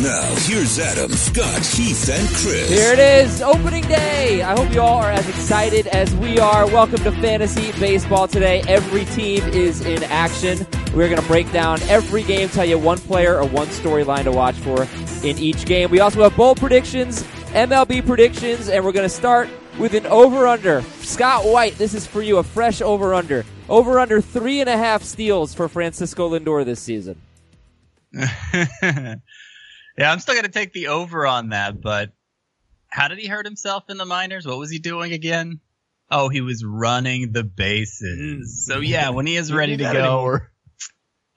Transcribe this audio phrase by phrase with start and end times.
[0.00, 2.68] Now, here's Adam, Scott, Heath, and Chris.
[2.68, 4.42] Here it is, opening day.
[4.42, 6.66] I hope you all are as excited as we are.
[6.66, 8.64] Welcome to Fantasy Baseball today.
[8.66, 10.66] Every team is in action.
[10.94, 14.32] We're going to break down every game, tell you one player or one storyline to
[14.32, 14.82] watch for
[15.24, 15.92] in each game.
[15.92, 19.48] We also have bowl predictions, MLB predictions, and we're going to start
[19.78, 20.82] with an over under.
[21.02, 23.44] Scott White, this is for you, a fresh over under.
[23.68, 27.20] Over under three and a half steals for Francisco Lindor this season.
[29.96, 32.12] Yeah, I'm still going to take the over on that, but
[32.88, 34.46] how did he hurt himself in the minors?
[34.46, 35.60] What was he doing again?
[36.10, 38.66] Oh, he was running the bases.
[38.66, 40.52] So yeah, when he is ready to go, anymore.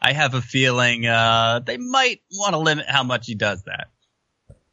[0.02, 3.89] I have a feeling uh, they might want to limit how much he does that.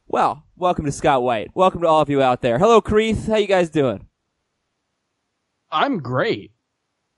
[0.07, 1.49] Well, welcome to Scott White.
[1.55, 2.59] Welcome to all of you out there.
[2.59, 3.27] Hello, Creeth.
[3.27, 4.07] How you guys doing?
[5.71, 6.51] I'm great.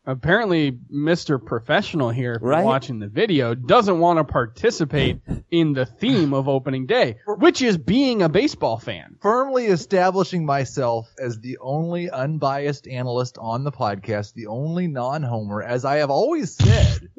[0.08, 1.44] Apparently, Mr.
[1.44, 2.64] Professional here Right.
[2.64, 5.20] watching the video doesn't want to participate
[5.52, 9.18] in the theme of opening day, which is being a baseball fan.
[9.22, 15.84] Firmly establishing myself as the only unbiased analyst on the podcast, the only non-homer, as
[15.84, 17.10] I have always said.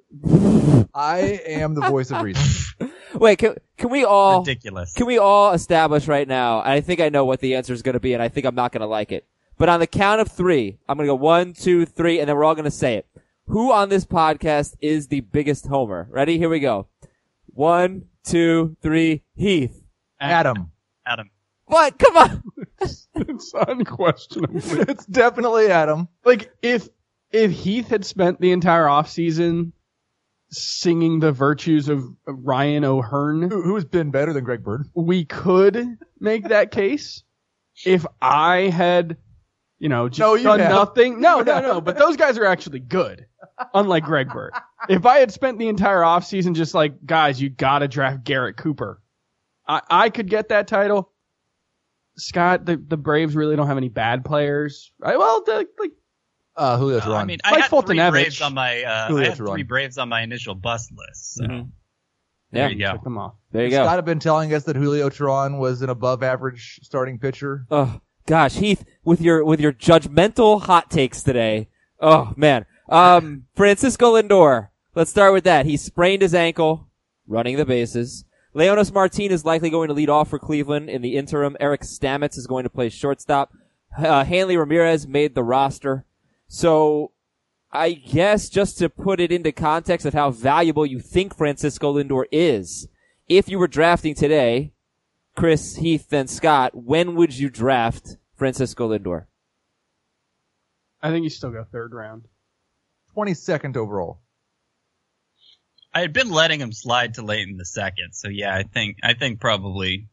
[0.95, 2.91] I am the voice of reason.
[3.15, 4.95] Wait, can, can we all Ridiculous.
[4.95, 6.61] can we all establish right now?
[6.63, 8.47] and I think I know what the answer is going to be, and I think
[8.47, 9.27] I'm not going to like it.
[9.59, 12.37] But on the count of three, I'm going to go one, two, three, and then
[12.37, 13.07] we're all going to say it.
[13.49, 16.07] Who on this podcast is the biggest homer?
[16.11, 16.39] Ready?
[16.39, 16.87] Here we go.
[17.47, 19.23] One, two, three.
[19.35, 19.83] Heath.
[20.21, 20.71] Adam.
[21.07, 21.31] Adam.
[21.67, 21.99] What?
[21.99, 22.43] Come on.
[22.81, 24.61] It's unquestionable.
[24.89, 26.07] It's definitely Adam.
[26.25, 26.89] like if
[27.33, 29.73] if Heath had spent the entire offseason
[30.51, 34.85] singing the virtues of Ryan O'Hearn, Who, who's been better than Greg Bird?
[34.95, 37.25] we could make that case.
[37.85, 39.17] If I had,
[39.79, 40.71] you know, just No, you done have.
[40.73, 41.21] nothing.
[41.21, 41.81] No, no, no.
[41.89, 43.27] But those guys are actually good.
[43.75, 44.53] Unlike Greg Bird.
[44.89, 49.01] If I had spent the entire offseason just like, guys, you gotta draft Garrett Cooper,
[49.67, 51.13] I, I could get that title.
[52.17, 54.93] Scott, the, the Braves really don't have any bad players.
[54.99, 55.17] Right?
[55.19, 55.93] Well, the, like,
[56.57, 57.15] Uh, Julio Uh, Teheran.
[57.21, 58.11] I mean, I Mike had three Foltynewicz.
[58.11, 59.37] Braves on my uh, I had Teheran.
[59.53, 61.35] three Braves on my initial bust list.
[61.35, 61.71] So Mhm.
[62.51, 62.75] there Yeah.
[62.75, 62.93] you go.
[62.93, 63.35] check them off.
[63.53, 63.85] There you go.
[63.85, 67.67] Scott have been telling us that Julio Teheran was an above average starting pitcher.
[68.29, 71.71] Gosh, Heath, with your with your judgmental hot takes today.
[71.99, 72.67] Oh man.
[72.87, 74.69] Um, Francisco Lindor.
[74.95, 75.65] Let's start with that.
[75.65, 76.91] He sprained his ankle
[77.27, 78.27] running the bases.
[78.55, 81.57] Leonys Martin is likely going to lead off for Cleveland in the interim.
[81.59, 83.51] Eric Stamets is going to play shortstop.
[83.97, 86.05] Uh, Hanley Ramirez made the roster.
[86.49, 87.13] So
[87.73, 92.25] I guess just to put it into context of how valuable you think Francisco Lindor
[92.31, 92.89] is,
[93.27, 94.75] if you were drafting today,
[95.39, 99.27] Chris, Heath, and Scott, when would you draft Francisco Lindor?
[101.01, 102.27] I think you still go third round.
[103.17, 104.21] 22nd overall.
[105.95, 108.97] I had been letting him slide to late in the second, so yeah, I think
[109.05, 110.09] I think probably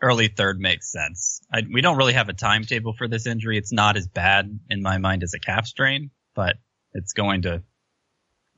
[0.00, 1.42] early third makes sense.
[1.52, 3.58] I, we don't really have a timetable for this injury.
[3.58, 6.56] It's not as bad in my mind as a calf strain, but
[6.94, 7.62] it's going to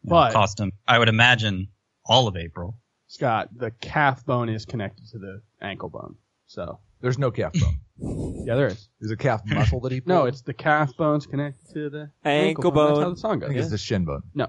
[0.04, 0.70] you know, cost him.
[0.86, 1.70] I would imagine
[2.04, 2.76] all of April.
[3.08, 6.16] Scott, the calf bone is connected to the ankle bone.
[6.46, 8.44] So, There's no calf bone.
[8.46, 8.88] yeah, there is.
[9.00, 12.70] There's a calf muscle that he No, it's the calf bone's connected to the Ankle
[12.70, 13.02] That's bone.
[13.02, 13.48] how the song I goes.
[13.48, 14.22] think it's the shin bone.
[14.34, 14.48] No.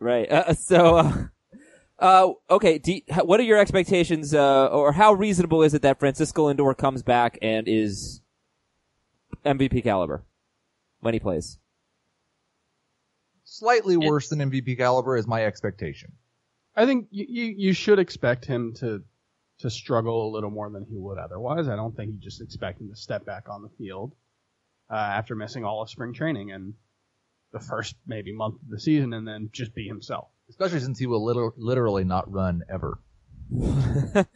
[0.00, 0.30] Right.
[0.30, 1.12] Uh, so, uh,
[1.98, 2.78] uh, okay.
[2.78, 6.52] Do you, h- what are your expectations, uh, or how reasonable is it that Francisco
[6.52, 8.20] Lindor comes back and is
[9.44, 10.24] MVP caliber
[11.00, 11.58] when he plays?
[13.44, 16.12] Slightly worse than MVP caliber is my expectation.
[16.78, 19.02] I think you, you, you should expect him to
[19.60, 21.66] to struggle a little more than he would otherwise.
[21.68, 24.14] I don't think you just expect him to step back on the field
[24.88, 26.74] uh, after missing all of spring training and
[27.52, 30.28] the first maybe month of the season, and then just be himself.
[30.48, 33.00] Especially since he will liter- literally not run ever.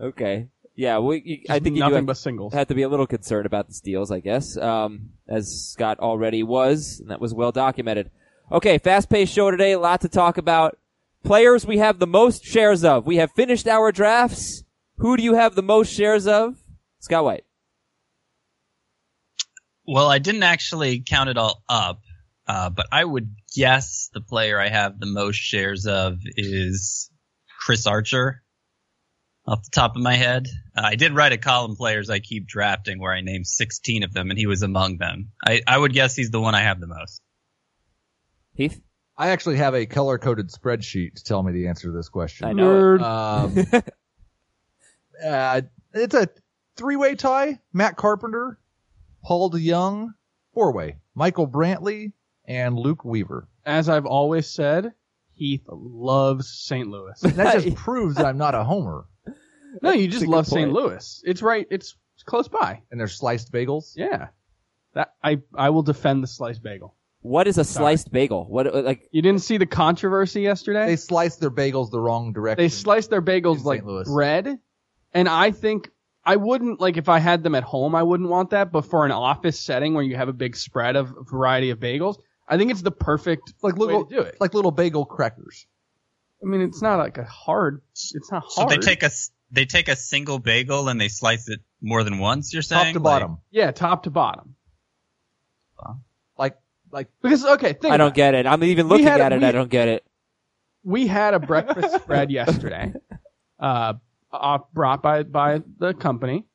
[0.00, 0.48] Okay.
[0.76, 0.98] Yeah.
[0.98, 2.54] We, you, I Just think you do nothing have, but singles.
[2.54, 6.42] have to be a little concerned about the steals, I guess, um, as Scott already
[6.42, 8.10] was, and that was well documented.
[8.50, 9.72] Okay, fast-paced show today.
[9.72, 10.78] A lot to talk about.
[11.24, 13.06] Players we have the most shares of.
[13.06, 14.64] We have finished our drafts.
[14.96, 16.56] Who do you have the most shares of?
[17.00, 17.44] Scott White.
[19.86, 22.02] Well, I didn't actually count it all up,
[22.46, 27.10] uh, but I would guess the player I have the most shares of is
[27.60, 28.42] Chris Archer.
[29.46, 30.46] Off the top of my head,
[30.76, 34.12] uh, I did write a column players I keep drafting where I named 16 of
[34.12, 35.32] them, and he was among them.
[35.44, 37.20] I, I would guess he's the one I have the most.
[38.54, 38.80] Heath?
[39.20, 42.46] I actually have a color coded spreadsheet to tell me the answer to this question.
[42.46, 43.00] I know it.
[43.00, 43.72] Nerd.
[43.74, 43.82] Um,
[45.22, 45.60] uh,
[45.92, 46.26] it's a
[46.76, 47.60] three way tie.
[47.70, 48.58] Matt Carpenter,
[49.22, 50.14] Paul DeJong,
[50.54, 50.96] four way.
[51.14, 52.12] Michael Brantley
[52.46, 53.46] and Luke Weaver.
[53.66, 54.94] As I've always said,
[55.34, 56.88] Heath loves St.
[56.88, 57.20] Louis.
[57.20, 59.04] That just proves that I'm not a homer.
[59.82, 60.72] No, you just love St.
[60.72, 61.22] Louis.
[61.26, 61.66] It's right.
[61.70, 61.94] It's
[62.24, 62.80] close by.
[62.90, 63.92] And they're sliced bagels.
[63.94, 64.28] Yeah.
[64.94, 66.96] That I I will defend the sliced bagel.
[67.22, 68.46] What is a sliced bagel?
[68.48, 70.86] What uh, like You didn't see the controversy yesterday?
[70.86, 72.64] They slice their bagels the wrong direction.
[72.64, 73.86] They slice their bagels In like St.
[73.86, 74.04] Louis.
[74.08, 74.58] bread,
[75.12, 75.90] and I think
[76.24, 77.94] I wouldn't like if I had them at home.
[77.94, 80.96] I wouldn't want that, but for an office setting where you have a big spread
[80.96, 82.16] of variety of bagels,
[82.48, 84.36] I think it's the perfect like way little to do it.
[84.40, 85.66] like little bagel crackers.
[86.42, 87.82] I mean, it's not like a hard.
[87.92, 88.52] It's not hard.
[88.52, 88.70] So hard.
[88.72, 92.18] they take a s- they take a single bagel and they slice it more than
[92.18, 92.52] once.
[92.54, 93.38] You're saying Top to Like- bottom.
[93.50, 94.54] yeah, top to bottom.
[96.92, 98.46] Like Because okay, think I don't get it.
[98.46, 99.40] I'm even looking had- at it.
[99.40, 100.04] we- I don't get it.
[100.82, 102.92] we had a breakfast spread yesterday,
[103.58, 103.94] uh,
[104.32, 106.46] uh, brought by by the company,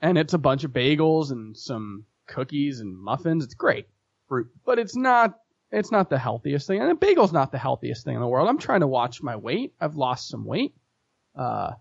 [0.00, 3.44] and it's a bunch of bagels and some cookies and muffins.
[3.44, 3.86] It's great,
[4.28, 4.48] fruit.
[4.64, 5.38] but it's not
[5.70, 8.48] it's not the healthiest thing, and a bagel's not the healthiest thing in the world.
[8.48, 9.74] I'm trying to watch my weight.
[9.80, 10.74] I've lost some weight.
[11.36, 11.72] Uh,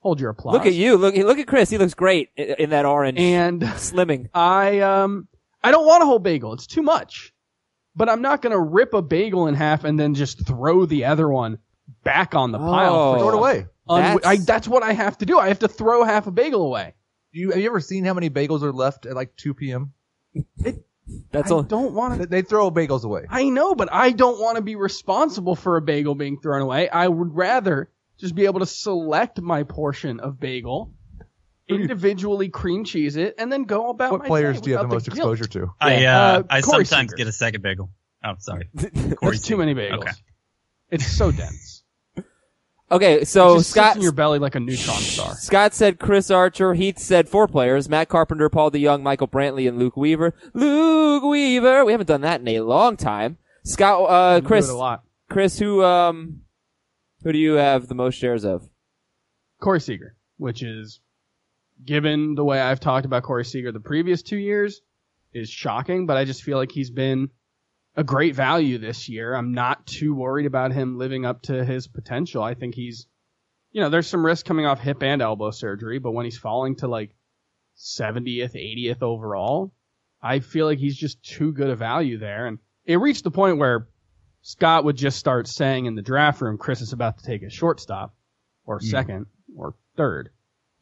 [0.00, 0.54] hold your applause.
[0.54, 0.96] Look at you.
[0.96, 1.68] Look look at Chris.
[1.70, 4.28] He looks great in, in that orange And slimming.
[4.32, 5.28] I um
[5.62, 6.54] I don't want a whole bagel.
[6.54, 7.32] It's too much.
[7.96, 11.28] But I'm not gonna rip a bagel in half and then just throw the other
[11.28, 11.58] one
[12.02, 12.94] back on the pile.
[12.94, 13.18] Oh.
[13.18, 13.66] throw it away.
[13.88, 15.38] Un- That's- I, that's what I have to do.
[15.38, 16.94] I have to throw half a bagel away.
[17.32, 19.92] Do you have you ever seen how many bagels are left at like 2 p.m.?
[21.30, 21.62] That's I all.
[21.62, 22.30] don't want They, to.
[22.30, 23.26] they throw bagels away.
[23.28, 26.88] I know, but I don't want to be responsible for a bagel being thrown away.
[26.88, 30.92] I would rather just be able to select my portion of bagel,
[31.68, 34.88] individually cream cheese it, and then go about What my players day do you have
[34.88, 35.16] the most guilt.
[35.18, 35.72] exposure to?
[35.80, 37.16] I uh, Uh, I Corey sometimes Seager.
[37.16, 37.90] get a second bagel.
[38.24, 38.68] Oh, sorry.
[38.74, 39.98] That's too many bagels.
[40.00, 40.10] Okay.
[40.90, 41.82] It's so dense.
[42.90, 45.34] Okay, so just Scott in your belly like a neutron star.
[45.38, 46.74] Scott said Chris Archer.
[46.74, 50.34] Heath said four players: Matt Carpenter, Paul DeJong, Michael Brantley, and Luke Weaver.
[50.52, 51.84] Luke Weaver.
[51.84, 53.38] We haven't done that in a long time.
[53.64, 55.02] Scott, uh, We do Chris, it a lot.
[55.30, 56.42] Chris, who, um,
[57.22, 58.68] who do you have the most shares of?
[59.60, 61.00] Corey Seager, which is,
[61.82, 64.80] given the way I've talked about Corey Seager the previous two years,
[65.32, 67.30] is shocking, but I just feel like he's been
[67.96, 69.34] a great value this year.
[69.34, 72.42] I'm not too worried about him living up to his potential.
[72.42, 73.06] I think he's,
[73.72, 76.76] you know, there's some risk coming off hip and elbow surgery, but when he's falling
[76.76, 77.14] to like
[77.76, 79.72] 70th, 80th overall,
[80.22, 82.46] I feel like he's just too good a value there.
[82.46, 83.88] And it reached the point where
[84.42, 87.50] Scott would just start saying in the draft room, Chris is about to take a
[87.50, 88.14] shortstop
[88.66, 88.90] or Yeah.
[88.90, 89.26] second
[89.56, 90.30] or third.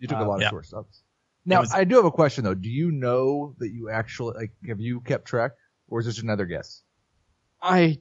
[0.03, 0.51] You took Uh, a lot of yeah.
[0.51, 1.01] shortstops.
[1.47, 2.55] Now was- I do have a question though.
[2.55, 5.53] Do you know that you actually like have you kept track,
[5.89, 6.83] or is this another guess?
[7.63, 8.01] I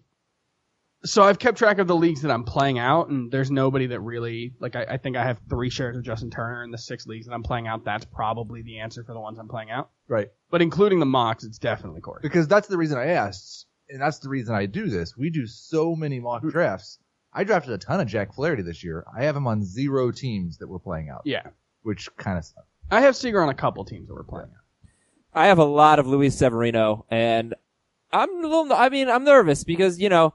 [1.03, 4.00] so I've kept track of the leagues that I'm playing out, and there's nobody that
[4.01, 4.75] really like.
[4.75, 7.33] I, I think I have three shares of Justin Turner in the six leagues that
[7.33, 7.83] I'm playing out.
[7.83, 9.89] That's probably the answer for the ones I'm playing out.
[10.07, 10.30] Right.
[10.51, 12.19] But including the mocks, it's definitely Corey.
[12.21, 15.18] Because that's the reason I asked, and that's the reason I do this.
[15.18, 17.00] We do so many mock drafts.
[17.33, 19.06] I drafted a ton of Jack Flaherty this year.
[19.18, 21.48] I have him on zero teams that we're playing out, Yeah,
[21.83, 22.67] which kind of sucks.
[22.89, 24.89] I have Seager on a couple teams that we're playing out.
[25.33, 27.53] I have a lot of Luis Severino, and
[28.11, 28.73] I'm a little.
[28.73, 30.33] I mean, I'm nervous because you know,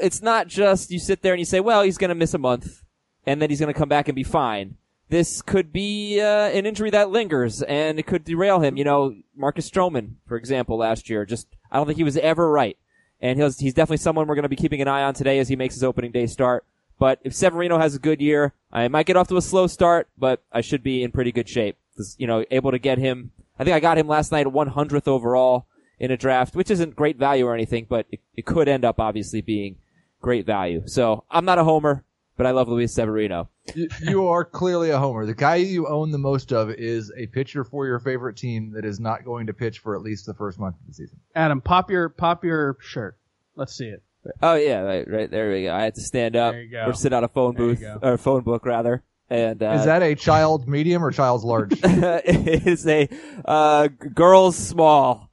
[0.00, 2.38] it's not just you sit there and you say, "Well, he's going to miss a
[2.38, 2.82] month,
[3.26, 4.76] and then he's going to come back and be fine."
[5.10, 8.76] This could be uh, an injury that lingers, and it could derail him.
[8.76, 12.50] You know, Marcus Stroman, for example, last year, just I don't think he was ever
[12.50, 12.78] right,
[13.20, 15.48] and he's he's definitely someone we're going to be keeping an eye on today as
[15.48, 16.64] he makes his opening day start.
[16.98, 20.08] But if Severino has a good year, I might get off to a slow start,
[20.18, 21.76] but I should be in pretty good shape.
[22.16, 23.32] You know, able to get him.
[23.58, 25.66] I think I got him last night at 100th overall
[25.98, 29.00] in a draft, which isn't great value or anything, but it, it could end up
[29.00, 29.76] obviously being
[30.20, 30.82] great value.
[30.86, 32.04] So I'm not a homer,
[32.36, 33.48] but I love Luis Severino.
[33.74, 35.26] you, you are clearly a homer.
[35.26, 38.84] The guy you own the most of is a pitcher for your favorite team that
[38.84, 41.18] is not going to pitch for at least the first month of the season.
[41.34, 43.18] Adam, pop your pop your shirt.
[43.56, 44.02] Let's see it.
[44.42, 45.74] Oh yeah, right, right there we go.
[45.74, 46.84] I had to stand up There you go.
[46.86, 47.98] or sit on a phone booth go.
[48.02, 49.02] or phone book rather.
[49.30, 51.72] And uh, Is that a child medium or child's large?
[51.82, 53.08] it is a
[53.44, 55.30] uh, girls small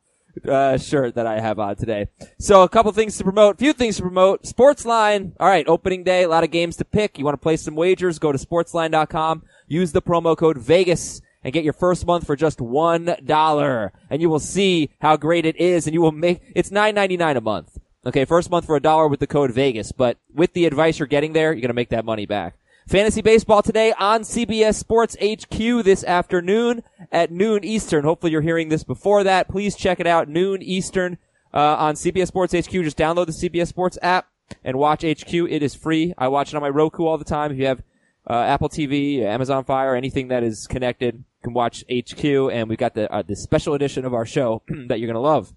[0.50, 2.08] uh, shirt that I have on today.
[2.38, 4.44] So a couple things to promote, few things to promote.
[4.44, 5.32] Sportsline.
[5.39, 7.18] All right, opening day, a lot of games to pick.
[7.18, 8.20] You want to play some wagers?
[8.20, 9.44] Go to sportsline.com.
[9.68, 14.22] Use the promo code Vegas and get your first month for just one dollar, and
[14.22, 15.88] you will see how great it is.
[15.88, 17.77] And you will make it's nine ninety nine a month.
[18.05, 21.07] Okay, first month for a dollar with the code Vegas, but with the advice you're
[21.07, 22.55] getting there, you're gonna make that money back.
[22.88, 28.03] Fantasy baseball today on CBS Sports HQ this afternoon at noon Eastern.
[28.03, 29.47] Hopefully you're hearing this before that.
[29.50, 31.17] Please check it out noon Eastern.
[31.51, 32.69] uh, on CBS Sports HQ.
[32.69, 34.27] Just download the CBS Sports app
[34.63, 35.33] and watch HQ.
[35.33, 36.13] It is free.
[36.17, 37.51] I watch it on my Roku all the time.
[37.53, 37.81] If you have
[38.29, 42.24] uh, Apple TV, Amazon Fire, anything that is connected, you can watch HQ.
[42.25, 45.53] And we've got the uh, the special edition of our show that you're gonna love.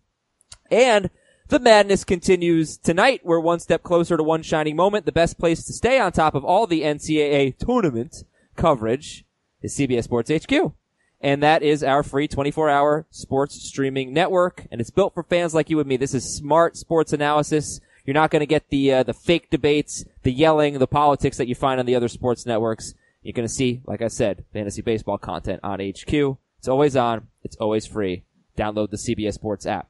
[0.70, 1.10] And
[1.48, 3.22] the madness continues tonight.
[3.24, 5.06] We're one step closer to one shining moment.
[5.06, 8.24] The best place to stay on top of all the NCAA tournament
[8.54, 9.24] coverage
[9.62, 10.72] is CBS Sports HQ.
[11.20, 14.66] And that is our free 24 hour sports streaming network.
[14.70, 15.96] And it's built for fans like you and me.
[15.96, 17.80] This is smart sports analysis.
[18.04, 21.48] You're not going to get the, uh, the fake debates, the yelling, the politics that
[21.48, 22.94] you find on the other sports networks.
[23.22, 26.36] You're going to see, like I said, fantasy baseball content on HQ.
[26.58, 27.28] It's always on.
[27.42, 28.24] It's always free.
[28.56, 29.88] Download the CBS Sports app.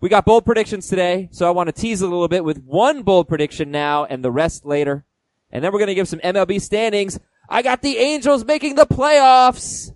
[0.00, 3.02] We got bold predictions today, so I want to tease a little bit with one
[3.02, 5.04] bold prediction now and the rest later.
[5.50, 7.18] And then we're going to give some MLB standings.
[7.48, 9.92] I got the Angels making the playoffs.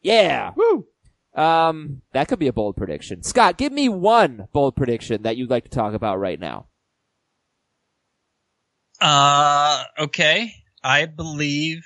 [0.00, 0.50] Yeah.
[0.56, 0.86] Woo!
[1.34, 3.22] Um, that could be a bold prediction.
[3.22, 6.66] Scott, give me one bold prediction that you'd like to talk about right now.
[9.00, 10.54] Uh, okay.
[10.82, 11.84] I believe,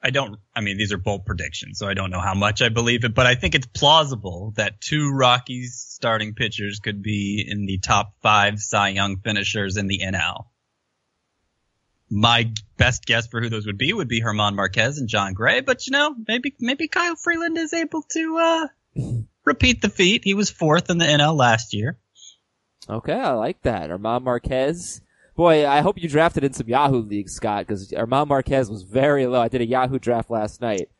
[0.00, 2.68] I don't, I mean, these are bold predictions, so I don't know how much I
[2.68, 7.66] believe it, but I think it's plausible that two Rockies starting pitchers could be in
[7.66, 10.46] the top five Cy Young finishers in the NL.
[12.10, 15.60] My best guess for who those would be would be German Marquez and Jon Gray,
[15.60, 18.66] but you know, maybe, maybe Kyle Freeland is able to, uh,
[19.44, 20.22] repeat the feat.
[20.22, 21.98] He was fourth in the NL last year.
[22.88, 23.88] Okay, I like that.
[23.88, 25.00] German Marquez.
[25.38, 29.24] Boy, I hope you drafted in some Yahoo leagues, Scott, because German Marquez was very
[29.28, 29.40] low.
[29.40, 30.90] I did a Yahoo draft last night.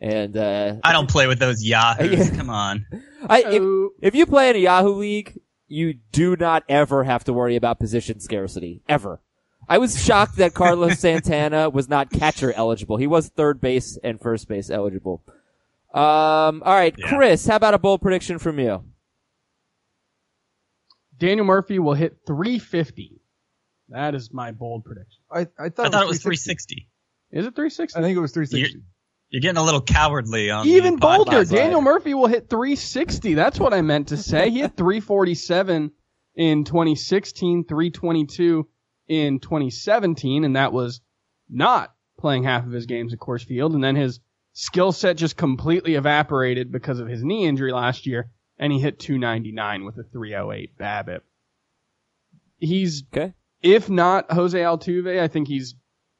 [0.00, 2.30] And, uh, I don't play with those Yahoos.
[2.30, 2.36] Yeah.
[2.36, 2.86] Come on.
[3.28, 7.32] I, if, if you play in a Yahoo league, you do not ever have to
[7.32, 8.82] worry about position scarcity.
[8.88, 9.20] Ever.
[9.68, 12.98] I was shocked that Carlos Santana was not catcher eligible.
[12.98, 15.24] He was third base and first base eligible.
[15.92, 17.08] Um, alright, Yeah.
[17.08, 18.84] Chris, how about a bold prediction from you?
[21.18, 23.16] Daniel Murphy will hit 350.
[23.88, 25.20] That is my bold prediction.
[25.30, 26.74] I, I thought, I thought it was 360.
[26.74, 26.88] 360.
[27.32, 27.98] Is it 360?
[27.98, 28.82] I think it was 360.
[29.30, 33.34] You're getting a little cowardly on Even the bolder, Daniel Murphy will hit 360.
[33.34, 34.50] That's what I meant to say.
[34.50, 35.92] He hit 347
[36.34, 38.68] in 2016, 322
[39.08, 41.02] in 2017, and that was
[41.48, 43.74] not playing half of his games at Coors Field.
[43.74, 44.20] And then his
[44.52, 48.98] skill set just completely evaporated because of his knee injury last year, and he hit
[48.98, 51.20] 299 with a 308 BABIP.
[52.58, 53.34] He's Okay.
[53.62, 55.74] If not Jose Altuve, I think he's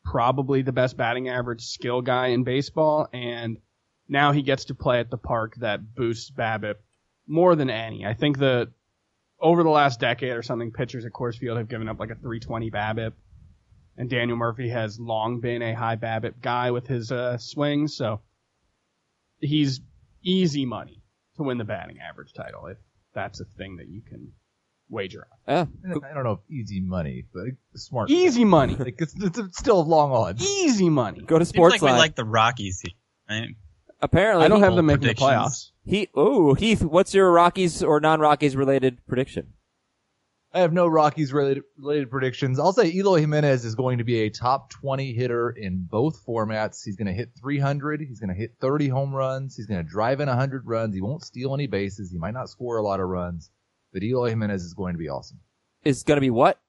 [0.04, 3.58] probably the best batting average skill guy in baseball, and
[4.08, 6.76] now he gets to play at the park that boosts BABIP
[7.26, 8.06] more than any.
[8.06, 8.72] I think the
[9.40, 12.16] over the last decade or something, pitchers at Coors Field have given up like a
[12.16, 13.12] 320 BABIP,
[13.96, 18.20] and Daniel Murphy has long been a high BABIP guy with his uh, swings, so
[19.40, 19.80] he's
[20.24, 21.02] easy money
[21.36, 22.78] to win the batting average title if
[23.14, 24.32] that's a thing that you can
[24.90, 25.68] wager on.
[25.86, 25.90] Yeah.
[26.10, 28.10] I don't know if easy money, but smart.
[28.10, 28.74] Easy money.
[28.78, 30.42] Like it's, it's still long odds.
[30.42, 31.22] Easy money.
[31.22, 32.92] Go to Seems like we like the Rockies here,
[33.28, 33.48] right?
[34.00, 35.28] Apparently, I don't he- have them making the predictions.
[35.30, 35.70] playoffs.
[35.84, 39.54] He, oh, Heath, what's your Rockies or non-Rockies related prediction?
[40.52, 42.58] I have no Rockies related, related predictions.
[42.58, 46.80] I'll say Eloy Jimenez is going to be a top 20 hitter in both formats.
[46.84, 48.00] He's going to hit 300.
[48.00, 49.56] He's going to hit 30 home runs.
[49.56, 50.94] He's going to drive in 100 runs.
[50.94, 52.10] He won't steal any bases.
[52.10, 53.50] He might not score a lot of runs,
[53.92, 55.40] but Eloy Jimenez is going to be awesome.
[55.84, 56.60] Is gonna be what?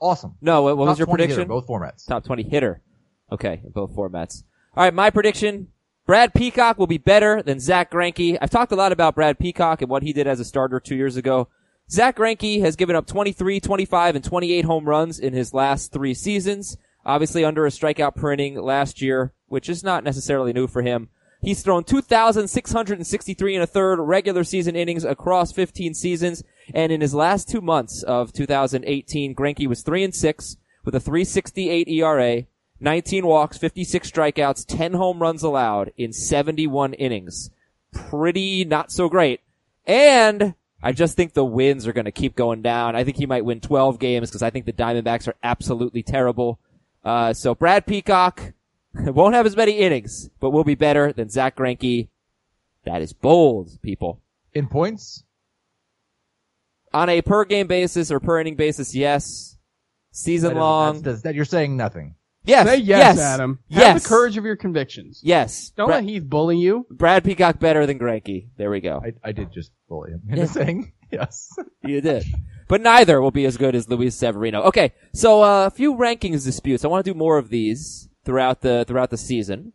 [0.00, 0.36] Awesome.
[0.40, 1.48] No, what, what was your 20 hitter, prediction?
[1.48, 2.06] both formats.
[2.06, 2.82] Top 20 hitter.
[3.30, 4.42] Okay, in both formats.
[4.76, 5.68] All right, my prediction.
[6.06, 8.36] Brad Peacock will be better than Zack Greinke.
[8.40, 10.96] I've talked a lot about Brad Peacock and what he did as a starter two
[10.96, 11.48] years ago.
[11.90, 16.14] Zack Greinke has given up 23, 25, and 28 home runs in his last three
[16.14, 16.76] seasons.
[17.04, 21.08] Obviously under a strikeout printing last year, which is not necessarily new for him.
[21.42, 26.44] He's thrown 2,663 and a third regular season innings across 15 seasons.
[26.72, 31.00] And in his last two months of 2018, Greinke was 3 and 6 with a
[31.00, 32.44] 368 ERA,
[32.78, 37.50] 19 walks, 56 strikeouts, 10 home runs allowed in 71 innings.
[37.92, 39.40] Pretty not so great.
[39.84, 42.94] And I just think the wins are going to keep going down.
[42.94, 46.60] I think he might win 12 games because I think the Diamondbacks are absolutely terrible.
[47.04, 48.52] Uh, so Brad Peacock
[49.12, 52.08] won't have as many innings, but will be better than Zack Greinke.
[52.84, 54.20] That is bold, people.
[54.54, 55.24] In points,
[56.92, 59.56] On a per game basis or per inning basis, yes.
[60.10, 60.86] Season is- long.
[60.96, 62.16] that's- that's- that you're saying nothing.
[62.44, 62.66] yes.
[62.66, 63.60] Say yes, Adam.
[63.70, 64.02] Have Yes.
[64.02, 65.20] the courage of your convictions.
[65.22, 65.70] Yes.
[65.76, 66.86] Don't Bra- let Heath bully you.
[66.90, 68.48] Brad Peacock better than Greinke.
[68.58, 69.00] There we go.
[69.02, 71.48] I, I did just bully him into saying yes.
[71.82, 72.24] You did.
[72.68, 74.62] But neither will be as good as Luis Severino.
[74.64, 76.84] Okay, so uh, a few rankings disputes.
[76.84, 79.72] I want to do more of these throughout the throughout the season.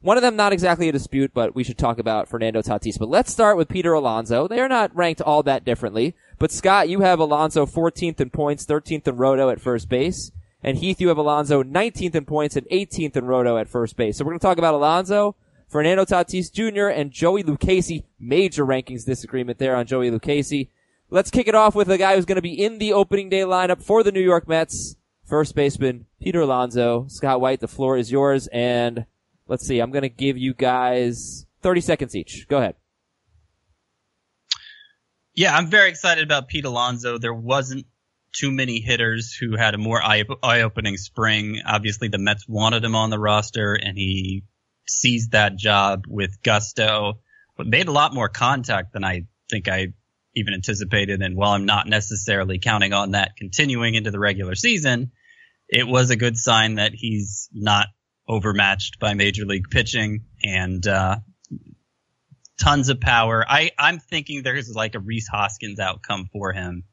[0.00, 2.98] One of them not exactly a dispute, but we should talk about Fernando Tatis.
[2.98, 4.46] But let's start with Peter Alonso.
[4.46, 6.14] They are not ranked all that differently.
[6.38, 10.30] But Scott, you have Alonso 14th in points, 13th in roto at first base.
[10.62, 14.16] And Heath, you have Alonso 19th in points and 18th in roto at first base.
[14.16, 15.34] So we're going to talk about Alonso,
[15.68, 18.04] Fernando Tatis Jr., and Joey Lucchesi.
[18.20, 20.68] Major rankings disagreement there on Joey Lucchesi.
[21.10, 23.40] Let's kick it off with a guy who's going to be in the opening day
[23.40, 24.96] lineup for the New York Mets.
[25.28, 27.06] First baseman, Peter Alonso.
[27.08, 28.48] Scott White, the floor is yours.
[28.50, 29.04] And
[29.46, 32.48] let's see, I'm going to give you guys 30 seconds each.
[32.48, 32.76] Go ahead.
[35.34, 37.18] Yeah, I'm very excited about Pete Alonso.
[37.18, 37.86] There wasn't
[38.32, 40.24] too many hitters who had a more eye
[40.62, 41.60] opening spring.
[41.64, 44.44] Obviously, the Mets wanted him on the roster, and he
[44.86, 47.20] seized that job with gusto,
[47.56, 49.88] but made a lot more contact than I think I
[50.34, 51.20] even anticipated.
[51.20, 55.12] And while I'm not necessarily counting on that continuing into the regular season,
[55.68, 57.86] it was a good sign that he's not
[58.28, 61.16] overmatched by major league pitching and uh,
[62.60, 63.44] tons of power.
[63.48, 66.84] I, I'm thinking there's like a Rhys Hoskins outcome for him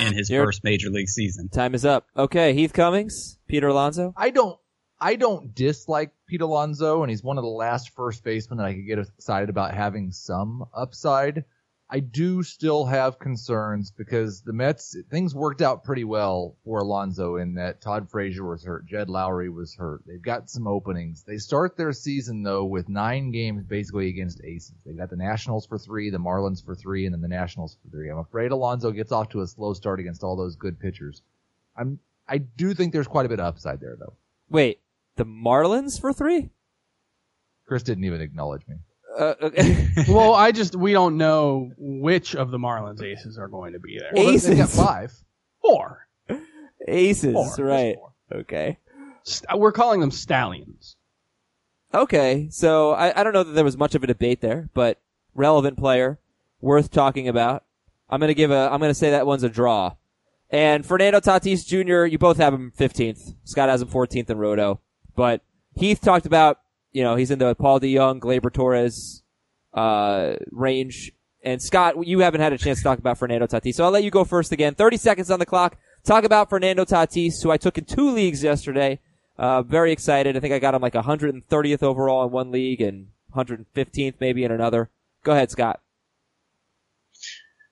[0.00, 1.48] in his Here- first major league season.
[1.48, 2.06] Time is up.
[2.16, 4.14] Okay, Heath Cummings, Peter Alonso.
[4.16, 4.58] I don't
[5.00, 8.74] I don't dislike Pete Alonso, and he's one of the last first basemen that I
[8.74, 11.44] could get excited about having some upside.
[11.90, 17.36] I do still have concerns because the Mets things worked out pretty well for Alonso
[17.36, 20.02] in that Todd Frazier was hurt, Jed Lowrie was hurt.
[20.06, 21.24] They've got some openings.
[21.24, 24.74] They start their season though with nine games basically against aces.
[24.84, 27.90] They've got the Nationals for three, the Marlins for three, and then the Nationals for
[27.90, 28.08] three.
[28.08, 31.22] I'm afraid Alonso gets off to a slow start against all those good pitchers.
[31.76, 34.14] I'm I do think there's quite a bit of upside there though.
[34.48, 34.80] Wait,
[35.16, 36.48] the Marlins for three?
[37.66, 38.76] Chris didn't even acknowledge me.
[39.16, 39.88] Uh, okay.
[40.08, 43.98] well, I just we don't know which of the Marlins aces are going to be
[43.98, 44.10] there.
[44.12, 44.76] Well, they got Aces.
[44.76, 45.12] five.
[45.60, 46.06] Four.
[46.86, 47.64] Aces, Four.
[47.64, 47.94] Right.
[47.96, 48.12] four.
[48.32, 48.78] Okay.
[49.22, 50.96] St- We're calling them stallions.
[51.94, 55.00] Okay, so I, I don't know that there was much of a debate there, but
[55.34, 56.18] relevant player,
[56.60, 57.64] worth talking about.
[58.10, 59.94] I'm gonna give a, I'm gonna say that one's a draw.
[60.50, 63.34] And Fernando Tatis Jr., you both have him 15th.
[63.44, 64.80] Scott has him 14th in Roto.
[65.16, 65.40] But
[65.74, 66.60] Heath talked about,
[66.94, 69.22] you know, he's in the Paul DeJong, Gleyber Torres,
[69.74, 71.12] uh, range.
[71.42, 74.04] And Scott, you haven't had a chance to talk about Fernando Tatis, so I'll let
[74.04, 74.74] you go first again.
[74.74, 75.76] 30 seconds on the clock.
[76.04, 79.00] Talk about Fernando Tatis, who I took in two leagues yesterday.
[79.36, 80.36] Uh, very excited.
[80.36, 84.52] I think I got him like 130th overall in one league and 115th maybe in
[84.52, 84.90] another.
[85.24, 85.80] Go ahead, Scott.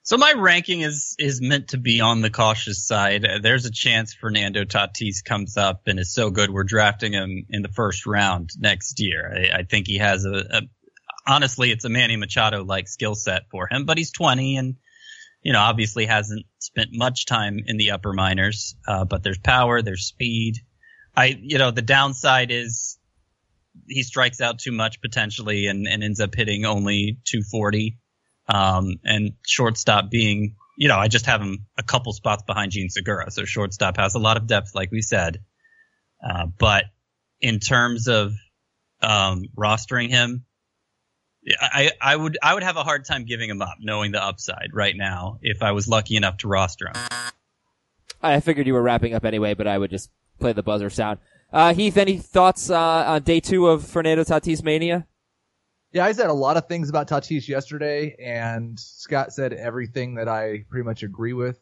[0.05, 3.25] So my ranking is is meant to be on the cautious side.
[3.41, 7.61] There's a chance Fernando Tatis comes up and is so good we're drafting him in
[7.61, 9.33] the first round next year.
[9.33, 10.61] I, I think he has a, a
[11.25, 14.75] honestly it's a Manny Machado like skill set for him, but he's 20 and
[15.41, 18.75] you know obviously hasn't spent much time in the upper minors.
[18.85, 20.55] Uh, but there's power, there's speed.
[21.15, 22.99] I you know the downside is
[23.87, 27.97] he strikes out too much potentially and, and ends up hitting only 240
[28.47, 32.89] um, and shortstop being, you know, I just have him a couple spots behind Jean
[32.89, 33.31] Segura.
[33.31, 35.39] So shortstop has a lot of depth, like we said.
[36.23, 36.85] Uh, but
[37.41, 38.33] in terms of,
[39.01, 40.45] um, rostering him,
[41.59, 44.69] I, I would, I would have a hard time giving him up knowing the upside
[44.73, 46.95] right now if I was lucky enough to roster him.
[48.21, 51.19] I figured you were wrapping up anyway, but I would just play the buzzer sound.
[51.51, 55.05] Uh, Heath, any thoughts, uh, on day two of Fernando Tatis mania?
[55.93, 60.27] Yeah, I said a lot of things about Tatis yesterday, and Scott said everything that
[60.27, 61.59] I pretty much agree with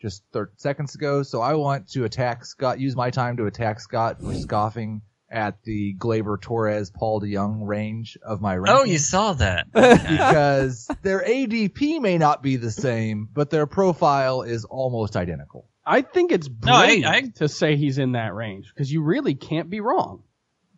[0.00, 1.24] just 30 seconds ago.
[1.24, 5.62] So I want to attack Scott, use my time to attack Scott for scoffing at
[5.64, 8.68] the Gleyber Torres Paul DeJong range of my rankings.
[8.68, 9.66] Oh, you saw that.
[9.72, 15.68] because their ADP may not be the same, but their profile is almost identical.
[15.84, 19.02] I think it's No, I- brilliant I- to say he's in that range because you
[19.02, 20.22] really can't be wrong.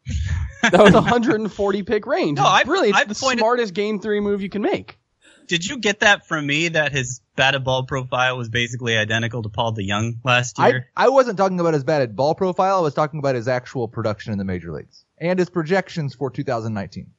[0.73, 2.37] No, was a 140 pick range.
[2.39, 2.97] No, it's I've- brilliant.
[2.97, 4.99] It's I've the pointed- smartest game three move you can make.
[5.47, 9.51] Did you get that from me that his batted ball profile was basically identical to
[9.51, 10.89] Paul DeJong last year?
[10.97, 12.79] I wasn't talking about his batted ball profile.
[12.79, 16.31] I was talking about his actual production in the major leagues and his projections for
[16.31, 17.11] 2019.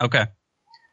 [0.00, 0.26] okay.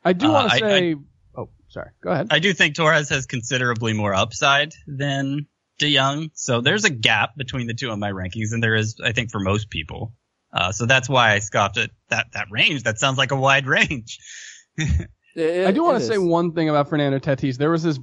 [0.04, 0.96] I do Uh, want to say.
[1.36, 1.90] oh, sorry.
[2.02, 2.28] Go ahead.
[2.30, 5.48] I do think Torres has considerably more upside than
[5.80, 6.30] DeJong.
[6.36, 9.32] So there's a gap between the two on my rankings, and there is, I think,
[9.32, 10.14] for most people.
[10.56, 12.84] Uh, so that's why I scoffed at that, that range.
[12.84, 14.20] That sounds like a wide range.
[14.80, 17.58] I do want to say one thing about Fernando Tatis.
[17.58, 18.00] There was this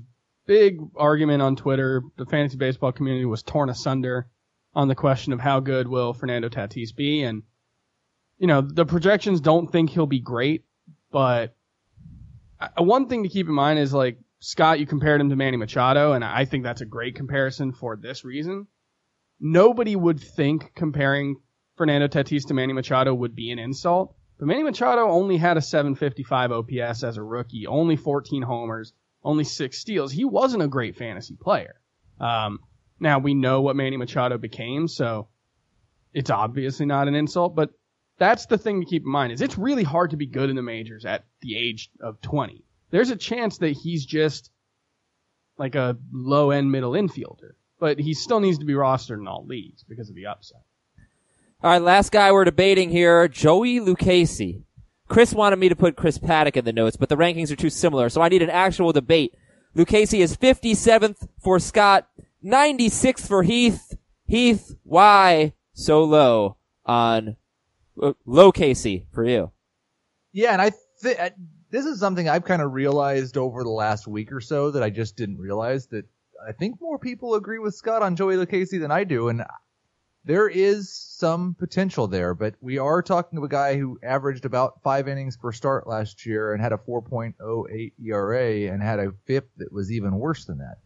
[0.47, 2.03] big argument on Twitter.
[2.19, 4.29] The fantasy baseball community was torn asunder
[4.75, 7.43] on the question of how good will Fernando Tatis be, and
[8.38, 10.65] you know the projections don't think he'll be great,
[11.11, 11.55] but
[12.61, 15.57] uh, one thing to keep in mind is like Scott, you compared him to Manny
[15.57, 18.67] Machado, and I think that's a great comparison for this reason.
[19.41, 21.37] Nobody would think comparing
[21.77, 25.63] Fernando Tatis to Manny Machado would be an insult But Manny Machado only had a
[25.63, 30.13] 755 OPS as a rookie, only 14 homers, only six steals.
[30.13, 31.81] He wasn't a great fantasy player.
[32.21, 32.61] Um,
[33.01, 35.29] now we know what Manny Machado became, so
[36.13, 37.71] it's obviously not an insult, but
[38.19, 40.57] that's the thing to keep in mind is it's really hard to be good in
[40.57, 42.65] the majors at the age of 20.
[42.91, 44.51] There's a chance that he's just
[45.57, 49.47] like a low end middle infielder, but he still needs to be rostered in all
[49.47, 50.61] leagues because of the upside.
[51.64, 54.64] All right, last guy we're debating here, Joey Lucchesi.
[55.07, 57.70] Chris wanted me to put Chris Paddack in the notes, but the rankings are too
[57.70, 59.37] similar, so I need an actual debate.
[59.77, 62.09] Lucchesi is 57th for Scott,
[62.44, 63.96] 96th for Heath.
[64.27, 67.37] Heath, why so low on
[68.03, 69.53] uh, Lucchesi for you?
[70.33, 71.33] Yeah, and I th-
[71.70, 74.90] this is something I've kind of realized over the last week or so that I
[74.90, 76.07] just didn't realize that
[76.44, 79.44] I think more people agree with Scott on Joey Lucchesi than I do, and
[80.25, 84.83] there is some potential there, but we are talking of a guy who averaged about
[84.83, 89.51] five innings per start last year and had a 4.08 ERA and had a FIP
[89.57, 90.77] that was even worse than that.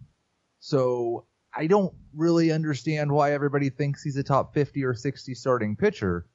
[0.60, 5.76] So I don't really understand why everybody thinks he's a top 50 or 60 starting
[5.76, 6.26] pitcher.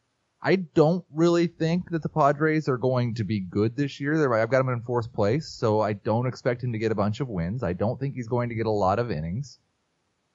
[0.44, 4.18] I don't really think that the Padres are going to be good this year.
[4.18, 6.96] They're, I've got him in fourth place, so I don't expect him to get a
[6.96, 7.62] bunch of wins.
[7.62, 9.60] I don't think he's going to get a lot of innings.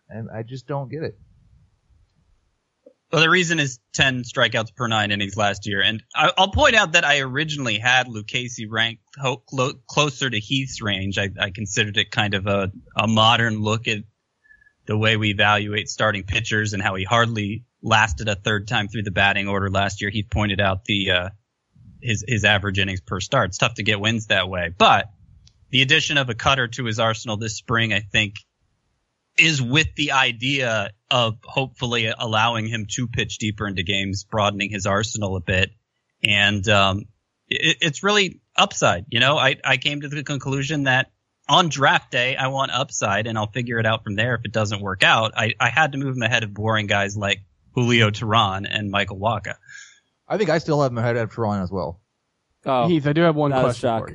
[0.09, 1.19] And I just don't get it.
[3.13, 5.81] Well, the reason is 10 strikeouts per nine innings last year.
[5.81, 10.41] And I, will point out that I originally had Lucchesi ranked ho- clo- closer to
[10.41, 11.17] Heath's range.
[11.17, 13.99] I, I, considered it kind of a, a modern look at
[14.87, 19.05] the way we evaluate starting pitchers and how he hardly lasted a third time through
[19.05, 20.11] the batting order last year.
[20.11, 21.29] He pointed out the, uh,
[22.03, 23.51] his, his average innings per start.
[23.51, 24.73] It's tough to get wins that way.
[24.77, 25.11] But
[25.71, 28.35] the addition of a cutter to his arsenal this spring, I think,
[29.39, 34.87] is with the idea of hopefully allowing him to pitch deeper into games, broadening his
[34.87, 35.71] arsenal a bit.
[36.23, 37.05] And, um,
[37.49, 39.07] it, it's really upside.
[39.09, 41.11] You know, I, I came to the conclusion that
[41.49, 44.35] on draft day, I want upside and I'll figure it out from there.
[44.35, 47.17] If it doesn't work out, I, I had to move him ahead of boring guys
[47.17, 47.43] like
[47.75, 49.55] Julio Teheran and Michael Wacha.
[50.29, 52.01] I think I still have him ahead of Teheran as well.
[52.65, 54.09] Oh, Heath, I do have one question shock.
[54.09, 54.15] for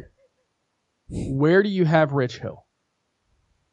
[1.07, 1.37] you.
[1.37, 2.65] Where do you have Rich Hill?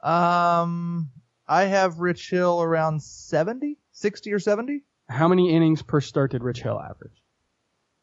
[0.02, 1.10] Um,
[1.48, 4.82] I have Rich Hill around 70, 60 or 70.
[5.08, 7.22] How many innings per start did Rich Hill average?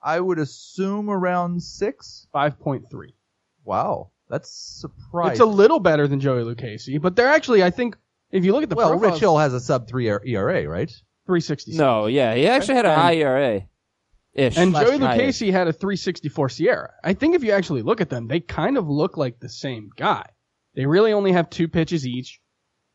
[0.01, 2.27] I would assume around six.
[2.33, 3.13] 5.3.
[3.63, 5.31] Wow, that's surprising.
[5.31, 7.97] It's a little better than Joey Lucchesi, but they're actually, I think,
[8.31, 10.91] if you look at the well, profiles, Rich Hill has a sub three ERA, right?
[11.25, 11.75] Three sixty.
[11.75, 13.61] no, yeah, he actually had a high ERA.
[14.35, 14.57] Ish.
[14.57, 14.99] And Joey year.
[14.99, 16.89] Lucchesi had a 364 SIERA.
[17.03, 19.89] I think if you actually look at them, they kind of look like the same
[19.95, 20.25] guy.
[20.75, 22.41] They really only have two pitches each.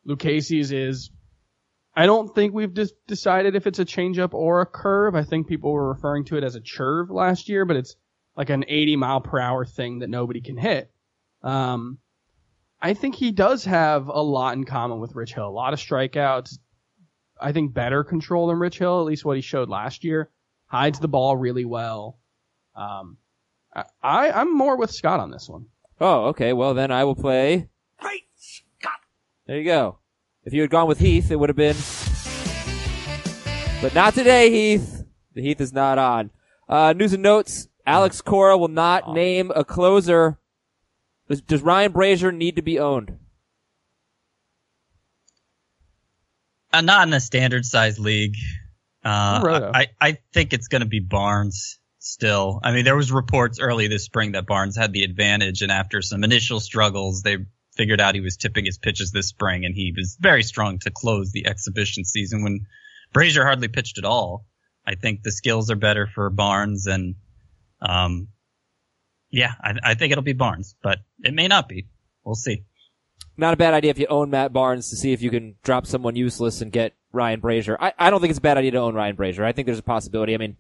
[0.06, 1.10] Lucchesi's is,
[1.94, 2.74] I don't think we've
[3.06, 5.14] decided if it's a changeup or a curve.
[5.14, 7.96] I think people were referring to it as a churve last year, but it's
[8.36, 10.90] like an 80 mile per hour thing that nobody can hit.
[11.42, 11.98] Um,
[12.80, 15.48] I think he does have a lot in common with Rich Hill.
[15.48, 16.58] A lot of strikeouts.
[17.40, 20.30] I think better control than Rich Hill, at least what he showed last year.
[20.66, 22.18] Hides the ball really well.
[22.74, 23.18] Um,
[23.74, 25.66] I I'm more with Scott on this one.
[26.00, 26.52] Oh, okay.
[26.52, 27.68] Well, then I will play.
[29.50, 29.98] There you go.
[30.44, 31.74] If you had gone with Heath, it would have been.
[33.82, 35.02] But not today, Heath.
[35.34, 36.30] The Heath is not on.
[36.68, 37.66] Uh, news and notes.
[37.84, 40.38] Alex Cora will not name a closer.
[41.28, 43.18] Does, does Ryan Brasier need to be owned?
[46.72, 48.36] Uh, not in a standard size league.
[49.04, 49.72] Uh, Roto.
[49.74, 52.60] I, I think it's going to be Barnes still.
[52.62, 56.02] I mean, there was reports early this spring that Barnes had the advantage, and after
[56.02, 57.38] some initial struggles, they
[57.80, 60.90] figured out he was tipping his pitches this spring, and he was very strong to
[60.90, 62.66] close the exhibition season when
[63.14, 64.44] Brasier hardly pitched at all.
[64.86, 67.14] I think the skills are better for Barnes, and
[67.80, 68.28] um,
[69.30, 71.88] yeah, I, I think it'll be Barnes, but it may not be.
[72.22, 72.64] We'll see.
[73.38, 75.86] Not a bad idea if you own Matt Barnes to see if you can drop
[75.86, 77.78] someone useless and get Ryan Brasier.
[77.80, 79.44] I, I don't think it's a bad idea to own Ryan Brasier.
[79.44, 80.34] I think there's a possibility.
[80.34, 80.58] I mean,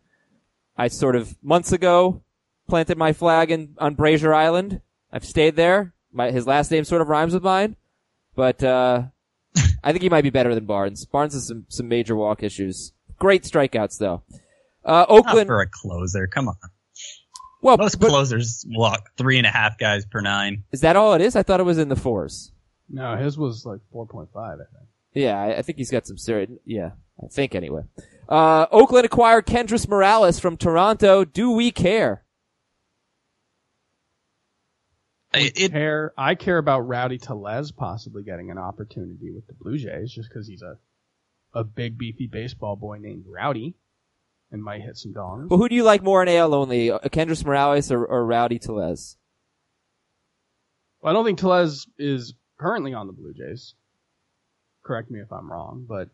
[0.74, 2.22] I sort of months ago
[2.66, 4.80] planted my flag in on Brasier Island.
[5.12, 5.92] I've stayed there.
[6.12, 7.76] My his last name sort of rhymes with mine,
[8.34, 9.02] but uh,
[9.84, 11.04] I think he might be better than Barnes.
[11.04, 12.92] Barnes has some some major walk issues.
[13.18, 14.22] Great strikeouts though.
[14.84, 15.46] Uh, Not Oakland.
[15.46, 16.26] for a closer.
[16.26, 16.56] Come on.
[17.62, 20.64] well, Most but closers walk three and a half guys per nine.
[20.72, 21.36] is that all it is?
[21.36, 22.52] I thought it was in the fours.
[22.88, 24.66] No, his was like 4.5, I think.
[25.12, 26.50] Yeah, I, I think he's got some serious.
[26.64, 26.90] Yeah,
[27.22, 27.82] I think anyway.
[28.28, 31.24] Uh, Oakland acquired Kendrys Morales from Toronto.
[31.24, 32.24] Do we care?
[35.32, 36.12] It, it, care.
[36.18, 40.48] I care about Rowdy Tellez possibly getting an opportunity with the Blue Jays just because
[40.48, 40.76] he's a
[41.52, 43.74] a big beefy baseball boy named Rowdy.
[44.52, 45.48] and might hit some dongs.
[45.48, 48.58] Well, who do you like more in AL only, uh, Kendrys Morales or, or Rowdy
[48.58, 49.16] Tellez?
[51.00, 53.74] Well, I don't think Tellez is currently on the Blue Jays.
[54.82, 56.08] Correct me if I'm wrong, but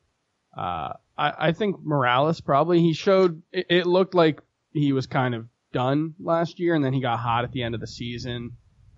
[0.56, 5.34] uh, I, I think Morales probably he showed it, it looked like he was kind
[5.34, 8.56] of done last year, and then he got hot at the end of the season.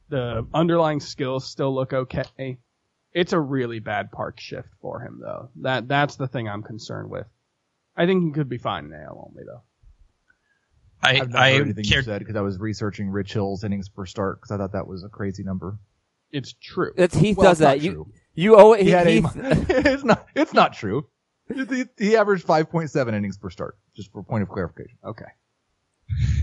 [0.09, 2.59] The underlying skills still look okay.
[3.12, 5.51] It's a really bad park shift for him, though.
[5.62, 7.27] That that's the thing I'm concerned with.
[7.97, 9.62] I think he could be fine in AL only, though.
[11.03, 13.88] I I've not I heard anything you said because I was researching Rich Hill's innings
[13.88, 15.79] per start because I thought that was a crazy number.
[16.31, 16.92] It's true.
[16.97, 17.81] It's Heath Well, does it's not that.
[17.83, 18.12] You true.
[18.35, 18.83] you owe it.
[18.83, 19.51] He had Heath, a,
[19.92, 20.27] it's not.
[20.35, 21.09] It's not true.
[21.49, 23.79] He, he averaged 5.7 innings per start.
[23.97, 24.99] Just for point of clarification.
[25.05, 25.25] Okay.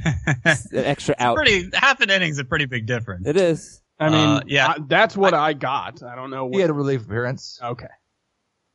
[0.05, 1.35] An extra out.
[1.35, 3.27] pretty half an inning's a pretty big difference.
[3.27, 3.81] It is.
[3.99, 4.67] I mean, Uh, yeah.
[4.69, 6.03] I- that's what I, got.
[6.03, 6.45] I don't know.
[6.45, 7.59] What, He had a relief appearance.
[7.63, 7.87] okay.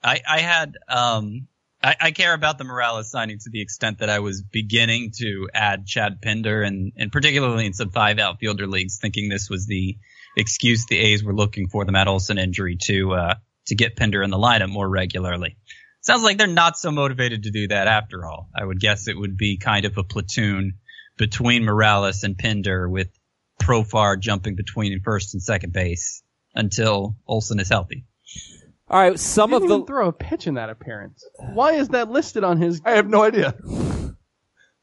[0.02, 1.46] I, I had um
[1.82, 5.48] I, I care about the Morales signing to the extent that I was beginning to
[5.54, 9.96] add Chad Pinder and, and particularly in some five outfielder leagues, thinking this was the
[10.36, 13.34] excuse the A's were looking for the Matt Olson injury to uh
[13.66, 15.56] to get Pinder in the lineup more regularly.
[16.00, 18.48] Sounds like they're not so motivated to do that after all.
[18.58, 20.78] I would guess it would be kind of a platoon
[21.20, 23.08] between Morales and Pinder with
[23.60, 26.22] Profar jumping between first and second base
[26.54, 28.06] until Olson is healthy.
[28.88, 29.20] All right.
[29.20, 31.22] Some He of didn't the throw a pitch in that appearance.
[31.52, 32.80] Why is that listed on his?
[32.86, 33.54] I have no idea.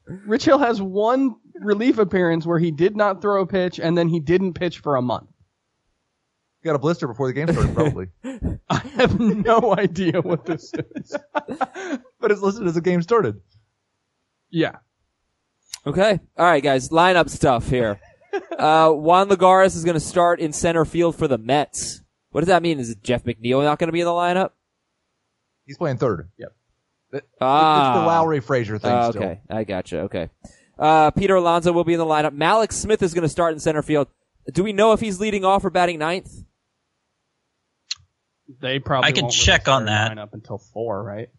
[0.05, 4.07] Rich Hill has one relief appearance where he did not throw a pitch and then
[4.07, 5.27] he didn't pitch for a month.
[6.61, 8.07] He got a blister before the game started, probably.
[8.69, 11.17] I have no idea what this is.
[11.33, 13.41] but it's listed as the game started.
[14.51, 14.77] Yeah.
[15.87, 16.19] Okay.
[16.37, 16.89] All right, guys.
[16.89, 17.99] Lineup stuff here.
[18.59, 22.01] Uh, Juan Lagares is going to start in center field for the Mets.
[22.31, 22.79] What does that mean?
[22.79, 24.51] Is Jeff McNeil not going to be in the lineup?
[25.65, 26.29] He's playing third.
[26.37, 27.23] Yep.
[27.41, 27.91] Ah.
[27.91, 29.23] It's the Lowrie Frazier thing still.
[29.23, 29.41] okay.
[29.49, 30.01] I gotcha.
[30.01, 30.29] Okay.
[30.77, 32.35] Uh, Peter Alonso will be in the lineup.
[32.35, 34.07] Mallex Smith is going to start in center field.
[34.51, 36.31] Do we know if he's leading off or batting ninth?
[38.59, 40.17] They probably I can won't really check on start a that.
[40.17, 41.29] lineup until four, right?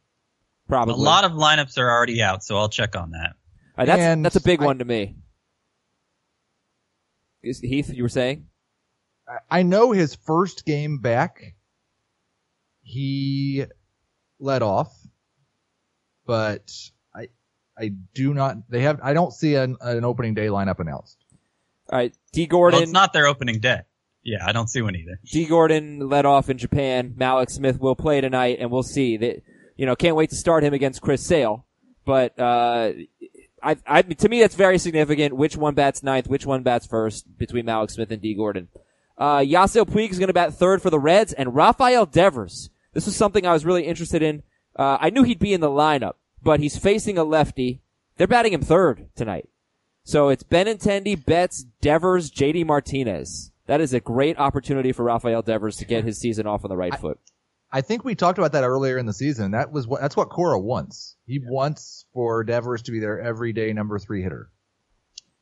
[0.69, 0.95] Probably.
[0.95, 3.35] A lot of lineups are already out, so I'll check on that.
[3.79, 5.17] All right, that's, And that's a big I- one to me.
[7.43, 8.47] Is- Heath, you were saying?
[9.29, 11.55] I- I know his first game back,
[12.83, 13.65] he
[14.41, 14.93] led off,
[16.27, 16.73] but
[17.15, 17.29] I
[17.79, 18.69] I do not.
[18.71, 19.01] They have.
[19.03, 21.19] I don't see an, an opening day lineup announced.
[21.91, 22.15] All right.
[22.33, 22.43] D.
[22.43, 22.83] Well, Gordon.
[22.83, 23.83] it's not their opening day.
[24.25, 25.21] Yeah, I don't see one either.
[25.25, 27.15] Dee Gordon led off in Japan.
[27.17, 29.17] Mallex Smith will play tonight, and we'll see.
[29.17, 29.43] That
[29.77, 31.65] you know, can't wait to start him against Chris Sale.
[32.05, 32.93] But uh,
[33.63, 35.37] I, I, to me, that's very significant.
[35.37, 36.29] Which one bats ninth?
[36.29, 38.69] Which one bats first between Mallex Smith and Dee Gordon?
[39.17, 42.71] Uh, Yasiel Puig is going to bat third for the Reds, and Rafael Devers.
[42.93, 44.43] This was something I was really interested in.
[44.77, 47.81] Uh, I knew he'd be in the lineup, but he's facing a lefty.
[48.17, 49.49] They're batting him third tonight.
[50.05, 53.51] So it's Benintendi, Betts, Devers, JD Martinez.
[53.67, 56.77] That is a great opportunity for Rafael Devers to get his season off on the
[56.77, 57.19] right foot.
[57.71, 59.51] I think we talked about that earlier in the season.
[59.51, 61.17] That was what that's what Cora wants.
[61.27, 64.51] He wants for Devers to be their everyday number three hitter.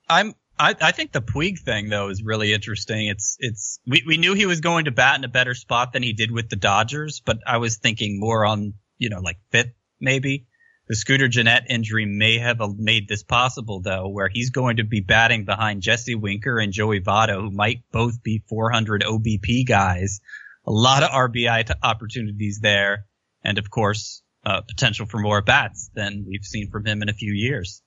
[0.08, 0.34] I'm.
[0.58, 3.08] I, I think the Puig thing though is really interesting.
[3.08, 6.02] It's it's we, we knew he was going to bat in a better spot than
[6.02, 9.74] he did with the Dodgers, but I was thinking more on you know like fifth
[10.00, 10.46] maybe.
[10.88, 15.00] The Scooter Gennett injury may have made this possible though, where he's going to be
[15.00, 20.20] batting behind Jesse Winker and Joey Votto, who might both be 400 OBP guys.
[20.66, 23.06] A lot of RBI t- opportunities there,
[23.42, 27.12] and of course uh, potential for more bats than we've seen from him in a
[27.12, 27.82] few years.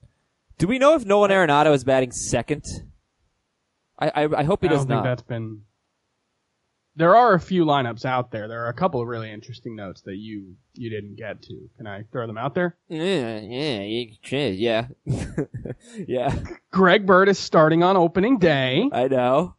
[0.57, 2.65] Do we know if Nolan Arenado is batting second?
[3.97, 5.61] I I, I hope he does I does don't think that's been.
[6.95, 8.49] There are a few lineups out there.
[8.49, 11.69] There are a couple of really interesting notes that you you didn't get to.
[11.77, 12.75] Can I throw them out there?
[12.89, 14.87] Yeah, yeah, you should, yeah,
[16.07, 16.35] yeah.
[16.71, 19.55] Greg Bird is starting on opening day, I know.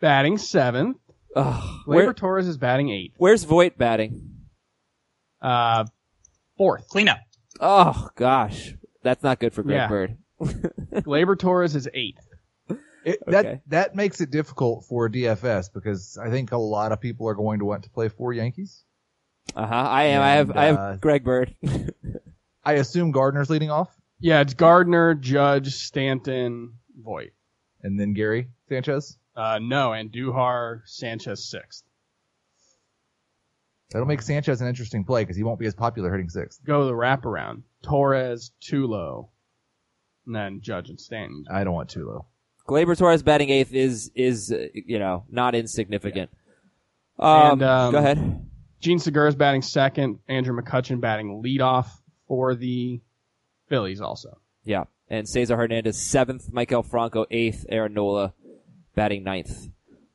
[0.00, 0.98] batting seventh.
[1.36, 3.12] Ugh, Gleyber where, Torres is batting eight.
[3.18, 4.30] where's Voit batting?
[5.40, 5.84] Uh,
[6.56, 6.88] fourth.
[6.88, 7.18] Cleanup.
[7.60, 9.88] Oh gosh, that's not good for Greg Yeah.
[9.88, 10.16] Bird.
[11.06, 12.24] Labor Torres is eighth.
[13.04, 13.30] It, Okay.
[13.30, 17.34] That that makes it difficult for DFS because I think a lot of people are
[17.34, 18.82] going to want to play four Yankees.
[19.54, 19.74] Uh huh.
[19.74, 20.22] I am.
[20.22, 20.50] I have.
[20.50, 21.54] And, I have uh, Greg Bird.
[22.64, 23.88] I assume Gardner's leading off,
[24.20, 27.30] Yeah, it's Gardner, Judge, Stanton, Voit.
[27.82, 29.16] and then Gary Sanchez.
[29.38, 31.84] Uh, no, and Duhar, Sanchez sixth.
[33.90, 36.60] That'll make Sanchez an interesting play because he won't be as popular hitting sixth.
[36.66, 37.62] Go the wraparound.
[37.82, 39.28] Torres, Tulo,
[40.26, 41.44] and then Judge and Stanton.
[41.50, 42.24] I don't want Tulo.
[42.68, 46.30] Gleyber Torres batting eighth is is uh, you know not insignificant.
[47.18, 48.46] Um, And, um, go ahead.
[48.80, 50.18] Jean Segura's batting second.
[50.28, 51.86] Andrew McCutchen batting leadoff
[52.26, 53.00] for the
[53.68, 54.38] Phillies also.
[54.64, 54.84] Yeah.
[55.08, 58.34] And Cesar Hernandez seventh, Maikel Franco eighth, Aaron Nola
[58.98, 59.68] batting ninth.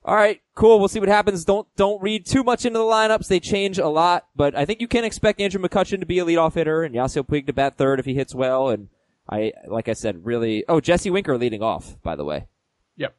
[0.06, 0.80] All right, cool.
[0.80, 1.46] We'll see what happens.
[1.46, 3.28] Don't don't read too much into the lineups.
[3.28, 6.26] They change a lot, but I think you can expect Andrew McCutchen to be a
[6.26, 8.68] leadoff hitter and Yasiel Puig to bat third if he hits well.
[8.68, 8.90] And
[9.30, 10.66] I, like I said, really.
[10.68, 12.48] Oh, Jesse Winker leading off, by the way.
[12.98, 13.16] Yep.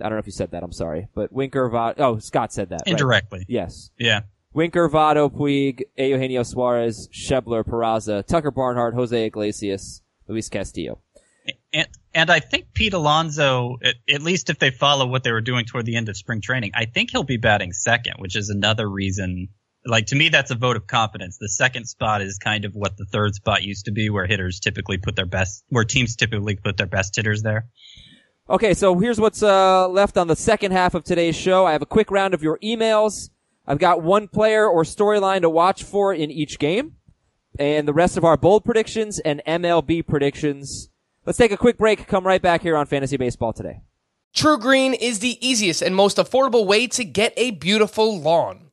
[0.00, 0.62] I don't know if you said that.
[0.62, 1.68] I'm sorry, but Winker.
[1.68, 2.80] Votto, oh, Scott said that.
[2.86, 2.92] right?
[2.92, 3.44] Indirectly.
[3.46, 3.90] Yes.
[3.98, 4.22] Yeah.
[4.54, 11.00] Winker, Votto, Puig, Eugenio Suarez, Schebler, Peraza, Tucker Barnhart, Jose Iglesias, Luis Castillo.
[11.72, 15.40] And, and I think Pete Alonso, at, at least if they follow what they were
[15.40, 18.50] doing toward the end of spring training, I think he'll be batting second, which is
[18.50, 19.48] another reason.
[19.84, 21.38] Like to me, that's a vote of confidence.
[21.38, 24.60] The second spot is kind of what the third spot used to be, where hitters
[24.60, 27.66] typically put their best, where teams typically put their best hitters there.
[28.50, 31.64] Okay, so here's what's uh, left on the second half of today's show.
[31.64, 33.30] I have a quick round of your emails.
[33.66, 36.96] I've got one player or storyline to watch for in each game,
[37.58, 40.90] and the rest of our bold predictions and MLB predictions.
[41.24, 42.08] Let's take a quick break.
[42.08, 43.82] Come right back here on Fantasy Baseball today.
[44.34, 48.71] TruGreen is the easiest and most affordable way to get a beautiful lawn.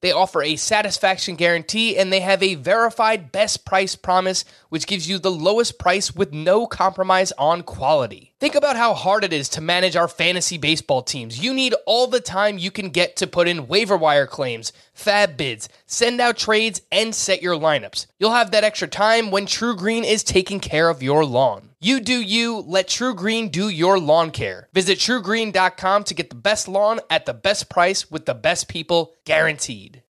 [0.00, 5.08] They offer a satisfaction guarantee and they have a verified best price promise, which gives
[5.08, 8.32] you the lowest price with no compromise on quality.
[8.40, 11.42] Think about how hard it is to manage our fantasy baseball teams.
[11.42, 15.36] You need all the time you can get to put in waiver wire claims, fab
[15.36, 18.06] bids, send out trades, and set your lineups.
[18.18, 21.69] You'll have that extra time when TruGreen is taking care of your lawn.
[21.82, 24.68] You do you, let TruGreen do your lawn care.
[24.74, 29.14] Visit trugreen.com to get the best lawn at the best price with the best people
[29.24, 30.02] guaranteed.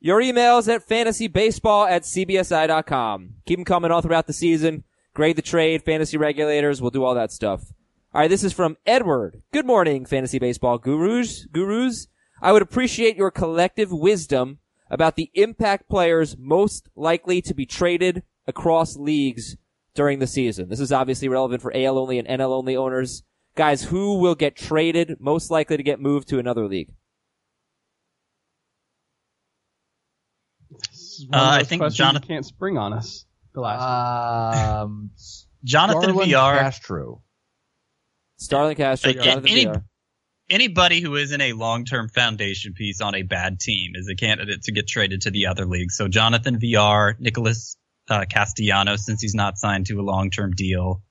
[0.00, 3.34] Your emails at fantasybaseball at cbsi.com.
[3.44, 4.84] Keep them coming all throughout the season.
[5.12, 6.80] Grade the trade, fantasy regulators.
[6.80, 7.64] We'll do all that stuff.
[8.14, 9.42] All right, this is from Edward.
[9.52, 11.44] Good morning, fantasy baseball gurus.
[11.52, 12.06] Gurus.
[12.40, 18.22] I would appreciate your collective wisdom about the impact players most likely to be traded
[18.46, 19.58] across leagues
[19.94, 20.68] during the season.
[20.68, 23.22] This is obviously relevant for AL only and NL only owners.
[23.56, 26.90] Guys, who will get traded, most likely to get moved to another league?
[30.70, 33.26] This is one of Uh, I think Jonathan- can't spring on us.
[33.54, 35.10] The last Um,
[35.64, 36.58] Jonathan Starlin Villar.
[36.58, 37.22] Castro.
[38.36, 39.84] Starlin Castro, Uh, Jonathan any- Villar.
[40.48, 44.72] Anybody who isn't a long-term foundation piece on a bad team is a candidate to
[44.72, 45.92] get traded to the other league.
[45.92, 47.76] So Jonathan Villar, Nicholas
[48.10, 51.02] uh, Castellanos, since he's not signed to a long-term deal.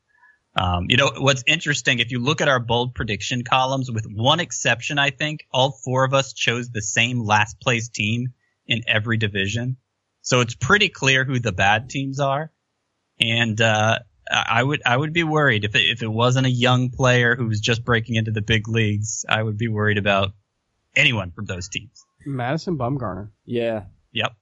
[0.56, 2.00] Um, you know what's interesting?
[2.00, 6.04] If you look at our bold prediction columns, with one exception, I think all four
[6.04, 8.34] of us chose the same last place team
[8.68, 9.78] in every division.
[10.22, 12.52] So it's pretty clear who the bad teams are.
[13.20, 16.90] And uh, I would I would be worried if it, if it wasn't a young
[16.90, 19.26] player who was just breaking into the big leagues.
[19.28, 20.34] I would be worried about
[20.96, 22.06] anyone from those teams.
[22.26, 23.30] Madison Bumgarner.
[23.46, 23.86] Yeah.
[24.12, 24.34] Yep.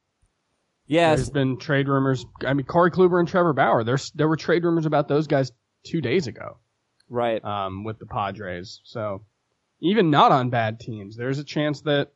[0.88, 1.18] Yes.
[1.20, 2.26] There's been trade rumors.
[2.46, 3.84] I mean, Corey Kluber and Trevor Bauer.
[3.84, 5.52] There's there were trade rumors about those guys
[5.84, 6.58] two days ago
[7.10, 7.44] Right.
[7.44, 8.82] um, with the Padres.
[8.84, 9.24] So
[9.82, 12.12] even not on bad teams, there's a chance that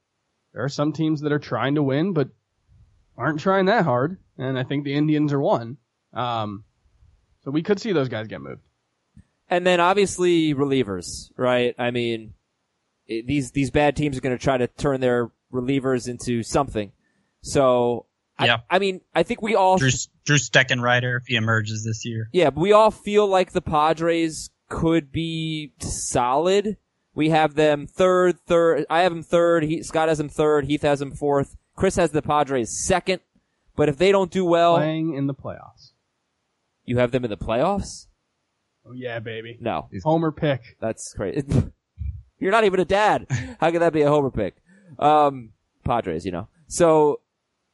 [0.54, 2.30] there are some teams that are trying to win but
[3.18, 4.18] aren't trying that hard.
[4.38, 5.78] And I think the Indians are one.
[6.14, 6.64] Um,
[7.44, 8.62] so we could see those guys get moved.
[9.50, 11.76] And then obviously relievers, right?
[11.78, 12.34] I mean,
[13.06, 16.94] it, these these bad teams are going to try to turn their relievers into something.
[17.42, 18.06] So,
[18.46, 18.58] Yeah.
[18.70, 19.90] I, I mean, I think we all, Drew
[20.26, 22.30] Drew Steckenrider if he emerges this year.
[22.34, 26.78] yeah, but we all feel like the Padres could be solid.
[27.14, 28.86] We have them third, third.
[28.90, 29.64] I have them third.
[29.64, 30.66] He, Scott has them third.
[30.66, 31.58] Heath has them fourth.
[31.76, 33.20] Chris has the Padres second.
[33.76, 35.92] But if they don't do well, Playing in the playoffs.
[36.86, 38.08] you have them in the playoffs.
[38.86, 39.58] Oh yeah, baby.
[39.62, 40.78] No, Homer pick.
[40.80, 41.46] That's crazy.
[42.40, 43.28] You're not even a dad.
[43.60, 44.56] How could that be a homer pick?
[44.98, 45.52] Um,
[45.84, 46.48] Padres, you know.
[46.68, 47.20] So,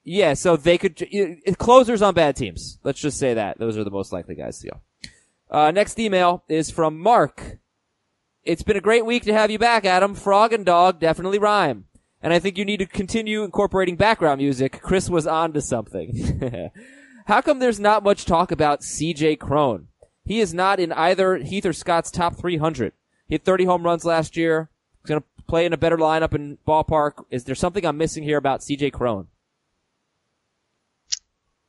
[0.09, 1.05] yeah, so they could,
[1.57, 2.79] closers on bad teams.
[2.81, 3.59] Let's just say that.
[3.59, 5.09] Those are the most likely guys to go.
[5.51, 7.57] Uh, next email is from Mark.
[8.45, 10.15] It's been a great week to have you back, Adam.
[10.15, 11.87] Frog and dog definitely rhyme.
[12.21, 14.79] And I think you need to continue incorporating background music.
[14.81, 16.71] Chris was on to something.
[17.25, 19.89] How come there's not much talk about CJ Cron?
[20.23, 22.93] He is not in either Heath or Scott's top 300.
[23.27, 24.69] He had 30 home runs last year.
[25.01, 27.25] He's going to play in a better lineup in ballpark.
[27.29, 29.27] Is there something I'm missing here about CJ Cron?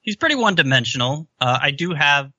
[0.01, 1.29] He's pretty one dimensional.
[1.41, 2.31] Uh, I do have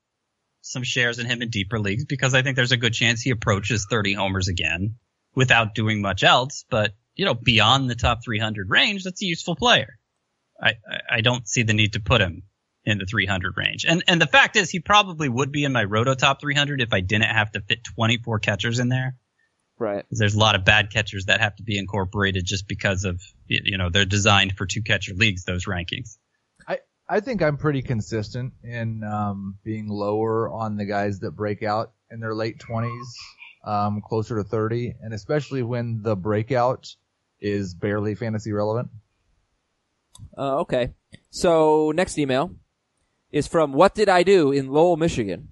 [0.61, 3.31] some shares in him in deeper leagues because I think there's a good chance he
[3.31, 4.95] approaches 30 homers again
[5.35, 6.65] without doing much else.
[6.69, 9.97] But, you know, beyond the top 300 range, that's a useful player.
[10.61, 12.43] I, I, I don't see the need to put him
[12.85, 13.85] in the 300 range.
[13.87, 16.93] And, and the fact is he probably would be in my roto top 300 if
[16.93, 19.15] I didn't have to fit 24 catchers in there.
[19.77, 20.05] Right.
[20.11, 23.77] There's a lot of bad catchers that have to be incorporated just because of, you
[23.77, 26.17] know, they're designed for two catcher leagues, those rankings.
[27.09, 31.91] I, think I'm pretty consistent in um, being lower on the guys that break out
[32.11, 32.89] in their late 20s,
[33.65, 36.95] um, closer to 30, and especially when the breakout
[37.41, 38.89] is barely fantasy relevant.
[40.37, 40.93] Uh, okay.
[41.29, 42.55] So next email
[43.31, 45.49] is from What Did I Do in Lowell, Michigan.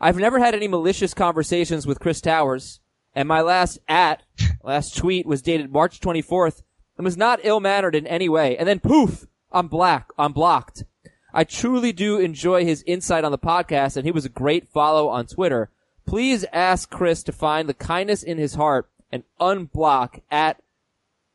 [0.00, 2.80] I've never had any malicious conversations with Chris Towers,
[3.14, 4.22] and my last at
[4.62, 6.62] last tweet was dated March 24th
[6.96, 8.56] and was not ill-mannered in any way.
[8.56, 10.84] And then poof, I'm black, I'm blocked.
[11.32, 15.08] I truly do enjoy his insight on the podcast, and he was a great follow
[15.08, 15.70] on Twitter.
[16.06, 20.60] Please ask Chris to find the kindness in his heart and unblock at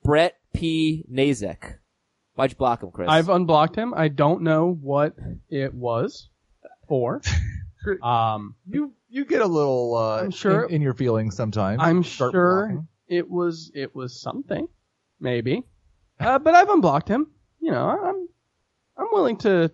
[0.04, 1.06] Brett P.
[1.12, 1.76] Nazek.
[2.36, 3.08] Why'd you block him, Chris?
[3.10, 3.94] I've unblocked him.
[3.96, 5.16] I don't know what
[5.50, 6.30] it was
[6.88, 7.22] for.
[8.02, 11.80] Um, You you get a little uh, I'm sure- in, in your feelings sometimes.
[11.82, 12.88] I'm Start sure blocking.
[13.08, 14.68] it was it was something,
[15.20, 15.64] maybe.
[16.20, 17.28] Uh, but I've unblocked him.
[17.62, 18.28] You know, I'm
[18.98, 19.72] I'm willing to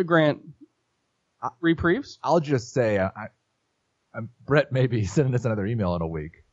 [0.00, 0.40] to grant
[1.60, 2.18] reprieves.
[2.22, 3.26] I'll just say, I, I,
[4.14, 6.44] I'm, Brett may be sending us another email in a week.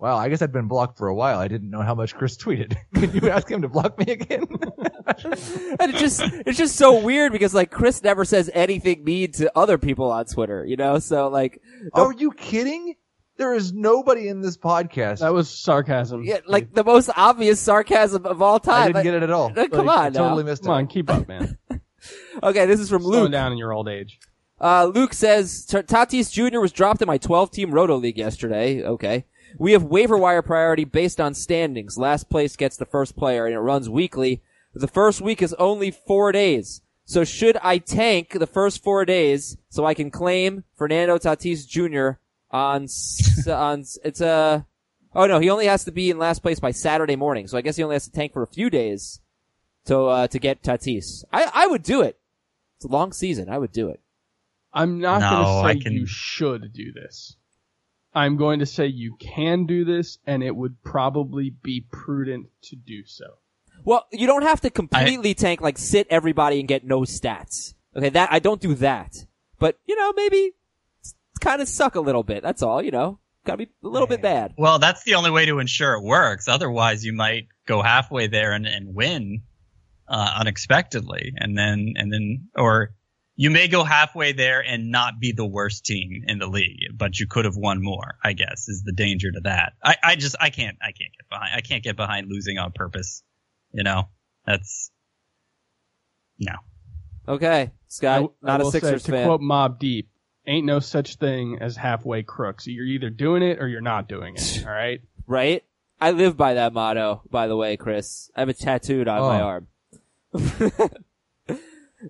[0.00, 1.40] Wow, I guess I'd been blocked for a while.
[1.40, 2.76] I didn't know how much Chris tweeted.
[2.94, 4.44] Can you ask him to block me again?
[5.24, 9.50] and it's just it's just so weird because like Chris never says anything mean to
[9.58, 11.00] other people on Twitter, you know.
[11.00, 11.60] So like,
[11.94, 12.94] Are you kidding?
[13.38, 15.18] There is nobody in this podcast.
[15.18, 16.22] That was sarcasm.
[16.22, 18.74] yeah, like the most obvious sarcasm of all time.
[18.74, 19.46] I didn't Like, get it at all.
[19.56, 20.50] Uh, come Like, on I totally now.
[20.50, 20.90] missed Come on, it.
[20.90, 21.58] keep up, man.
[22.42, 23.32] Okay, this is from Slow Luke.
[23.32, 24.18] down in your old age.
[24.60, 26.60] Uh, Luke says Tatis Jr.
[26.60, 28.82] was dropped in my 12 team roto league yesterday.
[28.82, 29.24] Okay.
[29.58, 31.96] We have waiver wire priority based on standings.
[31.96, 34.42] Last place gets the first player and it runs weekly.
[34.74, 36.82] The first week is only four days.
[37.04, 42.18] So should I tank the first four days so I can claim Fernando Tatis Jr.
[42.50, 44.66] on, s- on, it's a,
[45.14, 47.46] oh no, he only has to be in last place by Saturday morning.
[47.48, 49.20] So I guess he only has to tank for a few days
[49.88, 51.24] to, uh, to get Tatis.
[51.32, 52.18] I, I would do it.
[52.76, 53.48] It's a long season.
[53.50, 54.00] I would do it.
[54.72, 57.34] I'm not No, going to say can- you should do this.
[58.14, 62.76] I'm going to say you can do this, and it would probably be prudent to
[62.76, 63.26] do so.
[63.84, 67.74] Well, you don't have to completely tank, like sit everybody and get no stats.
[67.94, 69.14] Okay, that, I don't do that.
[69.58, 70.52] But, you know, maybe
[71.40, 72.42] kind of suck a little bit.
[72.42, 73.18] That's all, you know.
[73.44, 74.52] Gotta be a little bit bad.
[74.58, 76.48] Well, that's the only way to ensure it works.
[76.48, 79.42] Otherwise, you might go halfway there and, and win
[80.08, 82.94] uh, unexpectedly, and then and then or
[83.36, 87.18] you may go halfway there and not be the worst team in the league, but
[87.20, 88.16] you could have won more.
[88.24, 89.74] I guess is the danger to that.
[89.84, 92.72] I, I just I can't I can't get behind I can't get behind losing on
[92.72, 93.22] purpose.
[93.72, 94.08] You know
[94.46, 94.90] that's
[96.38, 96.52] no.
[97.26, 100.08] Okay, Scott, I- I not a will say, Sixers to quote Mobb Deep,
[100.46, 102.66] ain't no such thing as halfway crooks.
[102.66, 104.62] You're either doing it or you're not doing it.
[104.66, 105.00] All right.
[105.26, 105.62] right?
[106.00, 108.30] I live by that motto, by the way, Chris.
[108.34, 109.44] I have it tattooed on my Oh.
[109.44, 109.66] arm.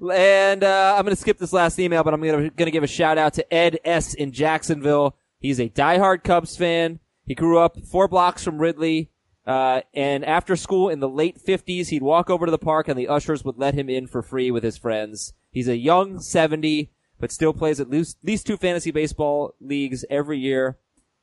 [0.00, 2.88] And uh, I'm going to skip this last email, but I'm going to give a
[2.88, 4.14] shout out to Ed S.
[4.14, 5.16] in Jacksonville.
[5.40, 7.00] He's a diehard Cubs fan.
[7.24, 9.10] He grew up four blocks from Wrigley.
[9.46, 12.98] Uh, and after school in the late 50s, he'd walk over to the park and
[12.98, 15.32] the ushers would let him in for free with his friends.
[15.50, 20.38] He's a young 70, but still plays at least, least two fantasy baseball leagues every
[20.38, 20.76] year.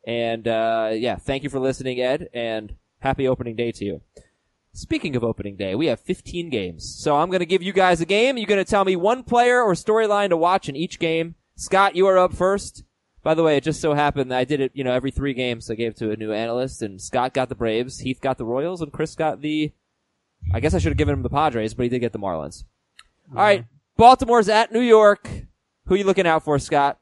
[0.08, 4.01] And, uh, yeah, thank you for listening, Ed, and happy opening day to you.
[4.76, 6.98] Speaking of opening day, we have 15 games.
[7.00, 8.38] So I'm going to give you guys a game.
[8.38, 11.36] You're going to tell me one player or storyline to watch in each game.
[11.56, 12.84] Scott, you are up first.
[13.24, 15.34] By the way, it just so happened that I did it, you know, every three
[15.34, 18.44] games I gave to a new analyst and Scott got the Braves, Heath got the
[18.44, 19.72] Royals, and Chris got the,
[20.54, 22.66] I guess I should have given him the Padres, but he did get the Marlins.
[23.32, 23.62] All right.
[23.62, 23.76] Mm-hmm.
[23.96, 25.30] Baltimore's at New York.
[25.86, 27.00] Who are you looking out for, Scott?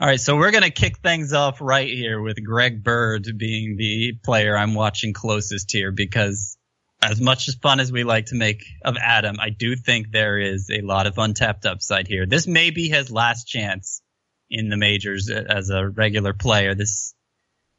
[0.00, 3.76] All right, so we're going to kick things off right here with Greg Bird being
[3.76, 6.56] the player I'm watching closest here because
[7.02, 10.38] as much as fun as we like to make of Adam, I do think there
[10.38, 12.24] is a lot of untapped upside here.
[12.24, 14.00] This may be his last chance
[14.48, 16.74] in the majors as a regular player.
[16.74, 17.14] This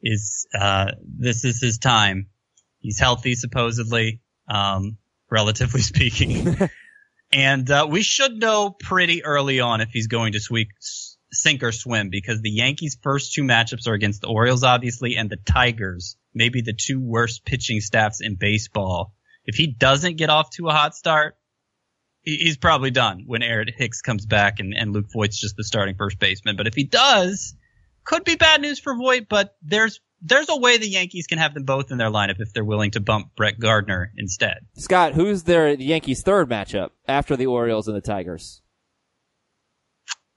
[0.03, 2.28] is, uh, this is his time.
[2.78, 4.99] He's healthy, supposedly, um,
[5.32, 6.55] relatively speaking.
[7.34, 10.69] and, uh, we should know pretty early on if he's going to sweep,
[11.32, 15.29] sink or swim because the Yankees' first two matchups are against the Orioles, obviously, and
[15.29, 19.13] the Tigers, maybe the two worst pitching staffs in baseball.
[19.45, 21.38] If he doesn't get off to a hot start,
[22.21, 25.95] he's probably done when Aaron Hicks comes back and, and Luke Voit's just the starting
[25.95, 26.55] first baseman.
[26.55, 27.55] But if he does,
[28.03, 29.27] could be bad news for Voigt.
[29.29, 32.53] But there's there's a way the Yankees can have them both in their lineup if
[32.53, 34.59] they're willing to bump Brett Gardner instead.
[34.77, 38.61] Scott, who's their the Yankees' third matchup after the Orioles and the Tigers?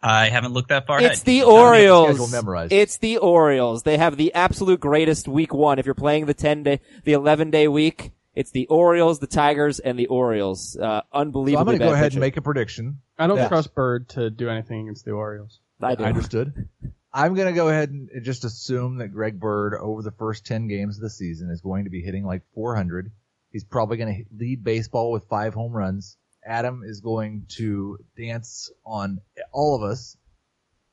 [0.04, 1.26] I haven't looked that far It's ahead.
[1.26, 2.34] the I the Orioles.
[2.70, 3.82] It's the Orioles.
[3.84, 5.78] They have the absolute greatest week one.
[5.78, 9.78] If you're playing the 10 day, the 11 day week, it's the Orioles, the Tigers,
[9.78, 10.76] and the Orioles.
[10.76, 12.16] Uh, So I'm unbelievably going to go bad ahead pitching.
[12.18, 12.98] and make a prediction.
[13.18, 13.48] I don't Yeah.
[13.48, 15.60] trust Bird to do anything against the Orioles.
[15.80, 16.04] I do.
[16.04, 16.68] I understood.
[17.12, 20.66] I'm going to go ahead and just assume that Greg Bird over the first 10
[20.68, 23.10] games of the season is going to be hitting like 400.
[23.52, 26.16] He's probably going to lead baseball with five home runs.
[26.46, 29.20] Adam is going to dance on
[29.52, 30.16] all of us,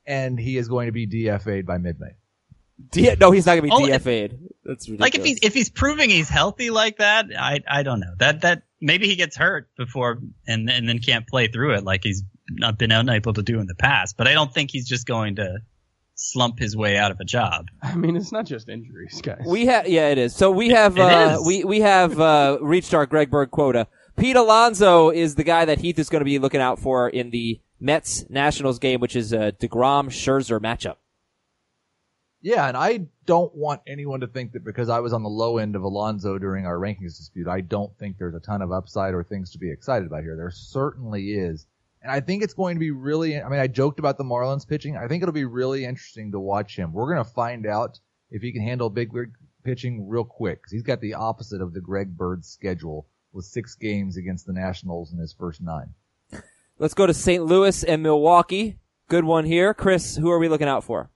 [0.06, 2.16] and he is going to be DFA'd by mid-May.
[2.90, 4.40] D- no, he's not going to be Oh, if- DFA'd.
[4.64, 5.00] That's ridiculous.
[5.00, 8.42] Like if he's if he's proving he's healthy like that, I I don't know that
[8.42, 12.24] that maybe he gets hurt before and and then can't play through it like he's
[12.50, 14.18] not been unable to do in the past.
[14.18, 15.60] But I don't think he's just going to
[16.14, 17.66] slump his way out of a job.
[17.82, 19.44] I mean, it's not just injuries, guys.
[19.48, 20.36] We have, yeah, it is.
[20.36, 21.48] So we have, It uh, is.
[21.48, 23.88] we, we have, uh, reached our Greg Bird quota.
[24.22, 27.32] Pete Alonso is the guy that Heath is going to be looking out for in
[27.32, 30.98] the Mets Nationals game, which is a DeGrom Scherzer matchup.
[32.40, 35.58] Yeah, and I don't want anyone to think that because I was on the low
[35.58, 39.16] end of Alonso during our rankings dispute, I don't think there's a ton of upside
[39.16, 40.36] or things to be excited about here.
[40.36, 41.66] There certainly is.
[42.04, 44.68] And I think it's going to be really, I mean, I joked about the Marlins
[44.68, 44.98] pitching.
[44.98, 46.94] I think it'll be really interesting to watch him.
[46.94, 48.00] We're going to find out
[48.30, 51.74] if he can handle big league pitching real quick because he's got the opposite of
[51.74, 55.94] the Greg Bird schedule with six games against the Nationals in his first nine.
[56.80, 57.46] Let's go to St.
[57.46, 58.78] Louis and Milwaukee.
[59.08, 59.74] Good one here.
[59.74, 61.10] Chris, who are we looking out for?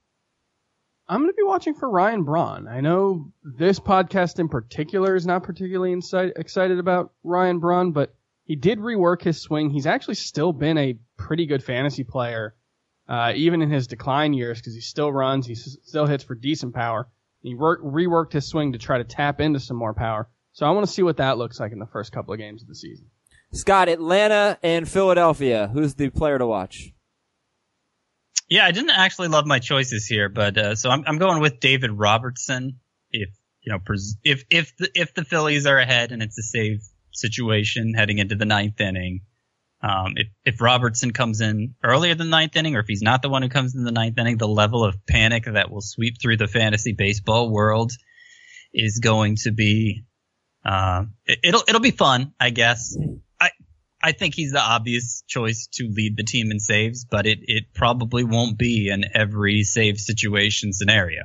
[1.08, 2.66] I'm going to be watching for Ryan Braun.
[2.66, 8.14] I know this podcast in particular is not particularly insi- excited about Ryan Braun, but
[8.44, 9.70] he did rework his swing.
[9.70, 12.54] He's actually still been a pretty good fantasy player,
[13.08, 16.34] uh, even in his decline years, because he still runs, he s- still hits for
[16.34, 17.08] decent power.
[17.42, 20.28] He work- reworked his swing to try to tap into some more power.
[20.56, 22.62] So I want to see what that looks like in the first couple of games
[22.62, 23.10] of the season.
[23.52, 25.68] Scott, Atlanta and Philadelphia.
[25.70, 26.94] Who's the player to watch?
[28.48, 31.60] Yeah, I didn't actually love my choices here, but uh, so I'm I'm going with
[31.60, 32.80] David Robertson.
[33.10, 33.28] If
[33.60, 36.80] you know, pres- if if the if the Phillies are ahead and it's a save
[37.12, 39.20] situation heading into the ninth inning,
[39.82, 43.20] um, if if Robertson comes in earlier than the ninth inning, or if he's not
[43.20, 46.14] the one who comes in the ninth inning, the level of panic that will sweep
[46.18, 47.92] through the fantasy baseball world
[48.72, 50.06] is going to be
[50.66, 52.96] uh, it, it'll it'll be fun, I guess.
[53.40, 53.50] I
[54.02, 57.72] I think he's the obvious choice to lead the team in saves, but it it
[57.72, 61.22] probably won't be in every save situation scenario.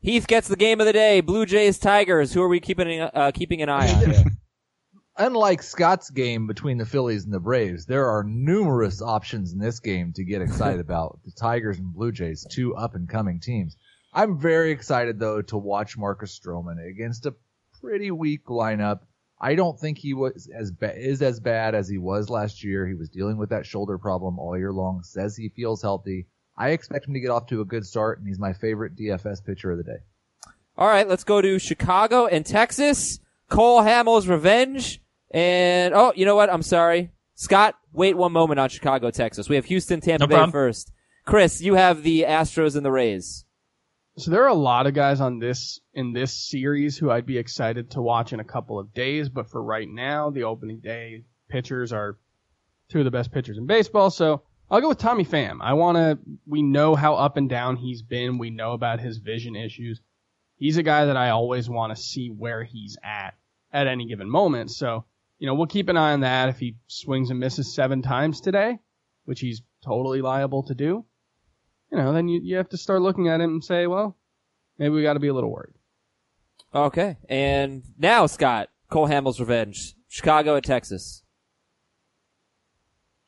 [0.00, 1.20] Heath gets the game of the day.
[1.20, 2.32] Blue Jays, Tigers.
[2.32, 4.38] Who are we keeping, uh, keeping an eye on?
[5.18, 9.78] Unlike Scott's game between the Phillies and the Braves, there are numerous options in this
[9.80, 11.18] game to get excited about.
[11.26, 13.76] The Tigers and Blue Jays, two up and coming teams.
[14.14, 17.34] I'm very excited though to watch Marcus Stroman against a
[17.80, 19.00] pretty weak lineup.
[19.40, 22.86] I don't think he was as ba- is as bad as he was last year.
[22.86, 25.02] He was dealing with that shoulder problem all year long.
[25.02, 26.26] Says he feels healthy.
[26.58, 29.44] I expect him to get off to a good start, and he's my favorite DFS
[29.44, 29.98] pitcher of the day.
[30.76, 33.18] All right, let's go to Chicago and Texas.
[33.48, 35.00] Cole Hamels revenge.
[35.30, 36.50] And, oh, you know what?
[36.52, 37.10] I'm sorry.
[37.34, 39.48] Scott, wait one moment on Chicago, Texas.
[39.48, 40.52] We have Houston, Tampa No Bay problem.
[40.52, 40.92] first.
[41.24, 43.44] Chris, you have the Astros and the Rays.
[44.20, 47.38] So there are a lot of guys on this in this series who I'd be
[47.38, 51.24] excited to watch in a couple of days, but for right now, the opening day
[51.48, 52.18] pitchers are
[52.90, 54.10] two of the best pitchers in baseball.
[54.10, 55.60] So I'll go with Tommy Pham.
[55.62, 56.18] I want to.
[56.46, 58.36] We know how up and down he's been.
[58.36, 60.02] We know about his vision issues.
[60.56, 63.38] He's a guy that I always want to see where he's at
[63.72, 64.70] at any given moment.
[64.70, 65.06] So
[65.38, 66.50] you know we'll keep an eye on that.
[66.50, 68.80] If he swings and misses seven times today,
[69.24, 71.06] which he's totally liable to do,
[71.90, 74.16] you know, then you, you have to start looking at him and say, well,
[74.78, 75.74] maybe we got to be a little worried.
[76.74, 77.16] Okay.
[77.28, 79.94] And now, Scott, Cole Hamels revenge.
[80.08, 81.22] Chicago and Texas.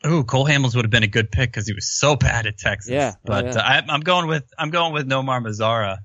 [0.05, 2.59] Ooh, Cole Hamels would have been a good pick because he was so bad at
[2.59, 2.91] Texas.
[2.91, 3.53] Yeah, oh, but yeah.
[3.53, 5.99] Uh, I, I'm going with I'm going with Nomar Mazara,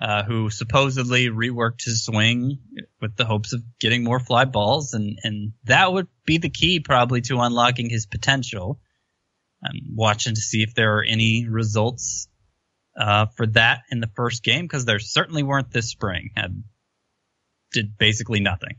[0.00, 2.58] uh, who supposedly reworked his swing
[3.02, 6.80] with the hopes of getting more fly balls, and and that would be the key
[6.80, 8.80] probably to unlocking his potential.
[9.62, 12.28] I'm watching to see if there are any results
[12.96, 16.30] uh, for that in the first game because there certainly weren't this spring.
[16.36, 16.62] Had
[17.72, 18.76] did basically nothing.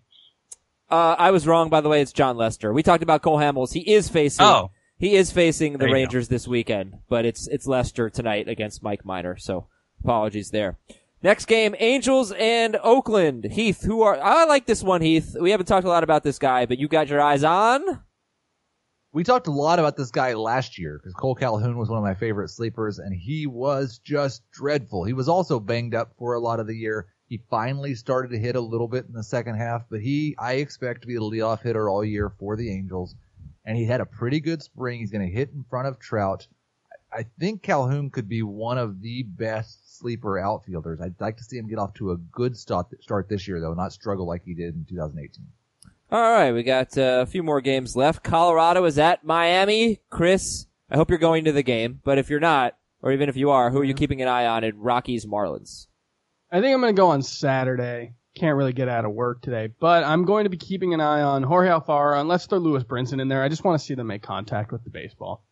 [0.89, 2.01] Uh, I was wrong, by the way.
[2.01, 2.73] It's Jon Lester.
[2.73, 3.73] We talked about Cole Hamels.
[3.73, 4.45] He is facing.
[4.45, 4.71] Oh.
[4.97, 5.93] He is facing the you go.
[5.93, 9.37] Rangers this weekend, but it's it's Lester tonight against Mike Minor.
[9.37, 9.67] So
[10.03, 10.77] apologies there.
[11.21, 13.45] Next game, Angels and Oakland.
[13.45, 15.35] Heath, who are I like this one, Heath.
[15.39, 17.81] We haven't talked a lot about this guy, but you got your eyes on.
[19.11, 22.03] We talked a lot about this guy last year because Kole Calhoun was one of
[22.03, 25.03] my favorite sleepers, and he was just dreadful.
[25.03, 27.07] He was also banged up for a lot of the year.
[27.25, 30.53] He finally started to hit a little bit in the second half, but he, I
[30.53, 33.15] expect to be the leadoff hitter all year for the Angels,
[33.65, 34.99] and he had a pretty good spring.
[34.99, 36.47] He's going to hit in front of Trout.
[37.11, 41.01] I think Calhoun could be one of the best sleeper outfielders.
[41.01, 43.73] I'd like to see him get off to a good start, start this year, though,
[43.73, 45.47] not struggle like he did in 2018.
[46.11, 48.23] All right, we got uh, a few more games left.
[48.23, 49.99] Colorado is at Miami.
[50.09, 53.37] Chris, I hope you're going to the game, but if you're not, or even if
[53.37, 55.85] you are, who are you keeping an eye on in Rockies Marlins?
[56.51, 58.15] I think I'm going to go on Saturday.
[58.35, 61.21] Can't really get out of work today, but I'm going to be keeping an eye
[61.21, 63.43] on Jorge Alfaro unless they're Lewis Brinson in there.
[63.43, 65.45] I just want to see them make contact with the baseball.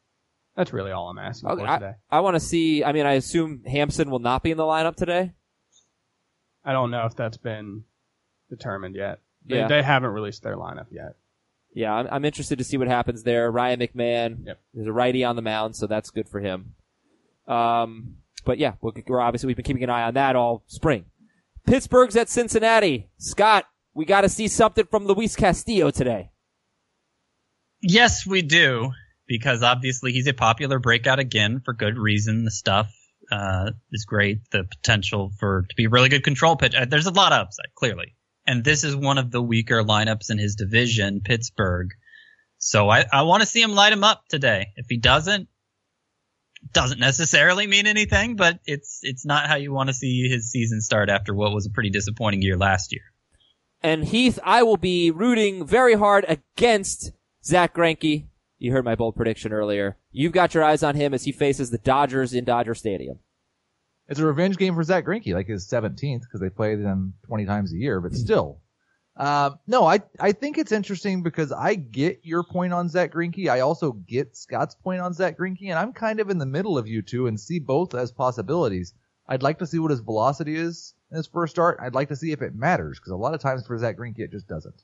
[0.55, 1.93] That's really all I'm asking Okay, for I, today.
[2.09, 2.83] I want to see.
[2.83, 5.33] I mean, I assume Hampson will not be in the lineup today.
[6.65, 7.83] I don't know if that's been
[8.49, 9.19] determined yet.
[9.47, 9.67] They, Yeah.
[9.67, 11.15] they haven't released their lineup yet.
[11.73, 13.51] Yeah, I'm, I'm interested to see what happens there.
[13.51, 14.59] Ryan McMahon Yep.
[14.75, 16.73] is a righty on the mound, so that's good for him.
[17.47, 21.05] Um, but yeah, we're, we're obviously we've been keeping an eye on that all spring.
[21.65, 23.09] Pittsburgh's at Cincinnati.
[23.17, 26.31] Scott, we got to see something from Luis Castillo today.
[27.81, 28.91] Yes, we do,
[29.27, 32.43] because obviously he's a popular breakout again for good reason.
[32.43, 32.91] The stuff
[33.31, 34.39] uh, is great.
[34.51, 36.73] The potential for to be a really good control pitch.
[36.73, 38.15] Uh, there's a lot of upside, clearly,
[38.47, 41.89] and this is one of the weaker lineups in his division, Pittsburgh.
[42.57, 44.67] So I, I want to see him light him up today.
[44.77, 45.49] If he doesn't,
[46.71, 50.81] doesn't necessarily mean anything, but it's it's not how you want to see his season
[50.81, 53.03] start after what was a pretty disappointing year last year.
[53.81, 57.11] And Heath, I will be rooting very hard against
[57.45, 58.25] Zack Greinke.
[58.57, 59.97] You heard my bold prediction earlier.
[60.11, 63.19] You've got your eyes on him as he faces the Dodgers in Dodger Stadium.
[64.09, 67.45] It's a revenge game for Zack Greinke, like his 17th, because they play them 20
[67.45, 68.61] times a year, but still.
[69.17, 73.49] Um, no, I, I think it's interesting because I get your point on Zack Greinke.
[73.49, 76.77] I also get Scott's point on Zack Greinke, and I'm kind of in the middle
[76.77, 78.93] of you two and see both as possibilities.
[79.27, 81.79] I'd like to see what his velocity is in his first start.
[81.81, 84.19] I'd like to see if it matters, because a lot of times for Zack Greinke,
[84.19, 84.83] it just doesn't.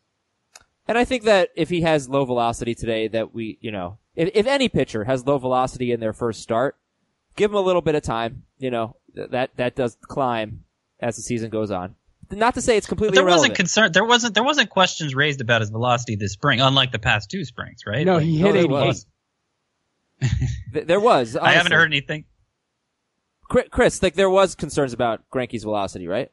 [0.87, 4.31] And I think that if he has low velocity today, that we, you know, if,
[4.33, 6.75] if any pitcher has low velocity in their first start,
[7.35, 8.43] give him a little bit of time.
[8.57, 10.63] You know, th- that, that does climb
[10.99, 11.95] as the season goes on.
[12.31, 13.51] Not to say it's completely But there irrelevant.
[13.51, 13.91] wasn't concern.
[13.91, 14.33] There wasn't.
[14.33, 18.05] There wasn't questions raised about his velocity this spring, unlike the past two springs, right?
[18.05, 18.69] No, Like, he no, hit there 88.
[18.71, 19.05] was.
[20.71, 21.35] There was.
[21.35, 22.25] I haven't heard anything.
[23.69, 26.31] Chris, like there was concerns about Greinke's velocity, right?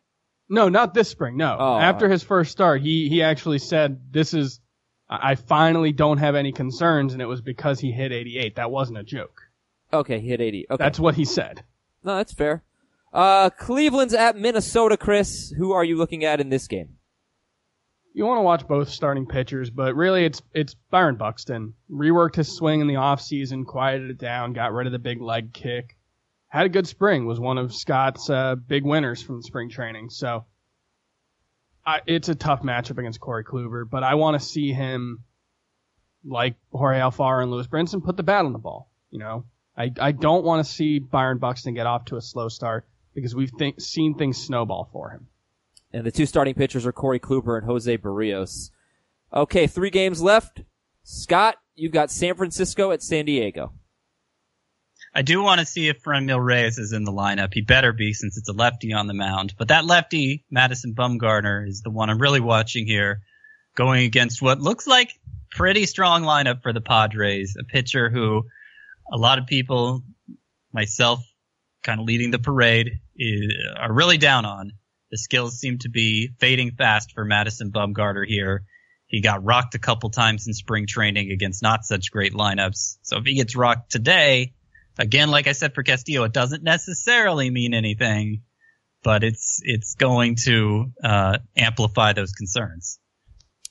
[0.49, 1.37] No, not this spring.
[1.37, 1.55] No.
[1.59, 1.77] Oh.
[1.79, 4.61] After his first start, he he actually said, "This is,
[5.09, 8.57] I I finally don't have any concerns," and it was because he hit 88.
[8.57, 9.43] That wasn't a joke.
[9.93, 10.67] Okay, he hit 80.
[10.71, 10.83] Okay.
[10.83, 11.63] That's what he said.
[12.05, 12.63] no, that's fair.
[13.13, 15.51] Uh, Cleveland's at Minnesota, Chris.
[15.51, 16.97] Who are you looking at in this game?
[18.13, 21.75] You want to watch both starting pitchers, but really it's it's Byron Buxton.
[21.91, 25.53] Reworked his swing in the offseason, quieted it down, got rid of the big leg
[25.53, 25.97] kick.
[26.49, 30.11] Had a good spring, was one of Scott's uh, big winners from spring training.
[30.11, 30.45] So
[31.87, 35.23] I, it's a tough matchup against Corey Kluber, but I want to see him,
[36.25, 38.91] like Jorge Alfaro and Lewis Brinson, put the bat on the ball.
[39.11, 39.45] You know,
[39.77, 43.35] I, I don't want to see Byron Buxton get off to a slow start because
[43.35, 45.29] we've think, seen things snowball for him.
[45.93, 48.71] And the two starting pitchers are Corey Kluber and Jose Berrios.
[49.33, 50.63] Okay, three games left.
[51.03, 53.73] Scott, you've got San Francisco at San Diego.
[55.13, 57.53] I do want to see if Franmil Reyes is in the lineup.
[57.53, 59.55] He better be since it's a lefty on the mound.
[59.59, 63.23] But that lefty, Madison Bumgarner, is the one I'm really watching here,
[63.75, 65.13] going against what looks like
[65.51, 67.57] pretty strong lineup for the Padres.
[67.59, 68.45] A pitcher who
[69.13, 70.03] a lot of people,
[70.73, 71.21] myself,
[71.83, 74.73] kind of leading the parade, is, are really down on.
[75.11, 78.65] The skills seem to be fading fast for Madison Bumgarner here.
[79.07, 82.99] He got rocked a couple times in spring training against not such great lineups.
[83.03, 84.55] So if he gets rocked today,
[84.99, 88.43] again, like I said for Castillo, it doesn't necessarily mean anything,
[89.03, 93.01] but it's it's going to uh, amplify those concerns.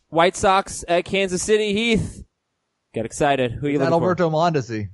[0.10, 1.72] White Sox at Kansas City.
[1.72, 2.26] Heath,
[2.94, 3.52] get excited.
[3.54, 4.10] Who are you It's looking for?
[4.10, 4.90] Alberto Mondesi.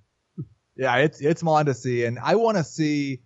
[0.75, 3.21] Yeah, it's it's Mondesi, and I want to see.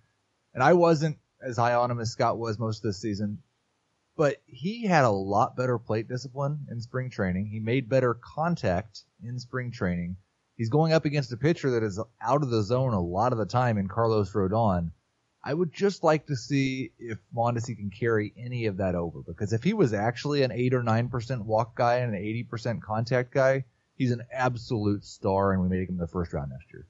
[0.53, 3.39] And I wasn't as high on him as Scott was most of this season,
[4.17, 7.47] but he had a lot better plate discipline in spring training.
[7.47, 10.17] He made better contact in spring training.
[10.57, 13.37] He's going up against a pitcher that is out of the zone a lot of
[13.37, 14.91] the time in Carlos Rodon.
[15.41, 19.53] I would just like to see if Mondesi can carry any of that over because
[19.53, 22.83] if he was actually an eight or nine percent walk guy and an eighty percent
[22.83, 23.63] contact guy,
[23.95, 26.85] he's an absolute star, and we make him the first round next year.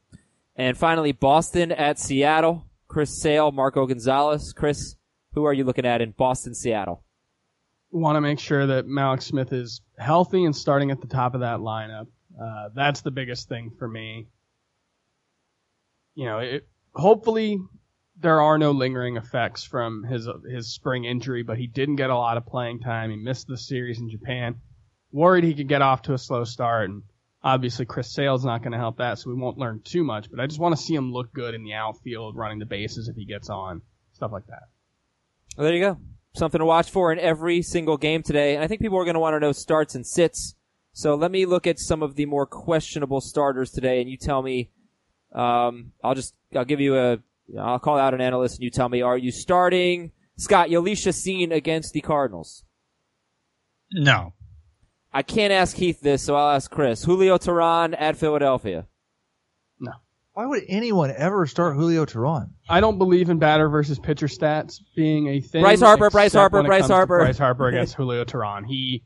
[0.59, 2.65] And finally, Boston at Seattle.
[2.89, 4.51] Chris Sale, Marco Gonzalez.
[4.51, 4.95] Chris,
[5.33, 7.05] who are you looking at in Boston, Seattle?
[7.91, 11.39] want to make sure that Mallex Smith is healthy and starting at the top of
[11.39, 12.07] that lineup.
[12.39, 14.27] Uh, that's the biggest thing for me.
[16.13, 17.57] You know, it, hopefully
[18.19, 22.17] there are no lingering effects from his his spring injury, but he didn't get a
[22.17, 23.11] lot of playing time.
[23.11, 24.57] He missed the series in Japan.
[25.11, 27.03] Worried he could get off to a slow start, and
[27.43, 30.29] obviously Chris Sale's not going to help that, so we won't learn too much.
[30.29, 33.07] But I just want to see him look good in the outfield, running the bases
[33.07, 33.81] if he gets on,
[34.13, 34.63] stuff like that.
[35.57, 35.97] Well, there you go.
[36.35, 38.55] Something to watch for in every single game today.
[38.55, 40.55] And I think people are going to want to know starts and sits.
[40.93, 44.41] So let me look at some of the more questionable starters today, and you tell
[44.41, 44.71] me.
[45.33, 47.19] Um, I'll just I'll give you a
[47.57, 51.51] I'll call out an analyst, and you tell me: Are you starting Scott Jhoulys Chacin
[51.51, 52.63] against the Cardinals?
[53.91, 54.33] No.
[55.11, 57.03] I can't ask Heath this, so I'll ask Chris.
[57.03, 58.87] Julio Teheran at Philadelphia.
[59.79, 59.91] No.
[60.33, 62.51] Why would anyone ever start Julio Teheran?
[62.69, 65.63] I don't believe in batter versus pitcher stats being a thing.
[65.63, 67.19] Bryce Harper, Bryce Harper, Bryce Harper.
[67.19, 68.65] Bryce Harper against Julio Teheran.
[68.65, 69.03] He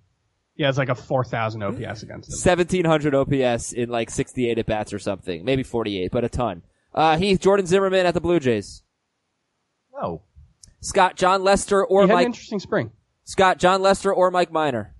[0.55, 2.53] he has like a four thousand OPS against him.
[2.53, 5.43] 1700 OPS in like 68 at bats or something.
[5.43, 6.61] Maybe 48, but a ton.
[6.93, 8.83] Uh, Heath, Jordan Zimmermann at the Blue Jays.
[9.91, 10.21] No.
[10.81, 12.91] Scott, Jon Lester or he had an Mike, interesting spring.
[13.23, 14.92] Scott, Jon Lester or Mike Minor.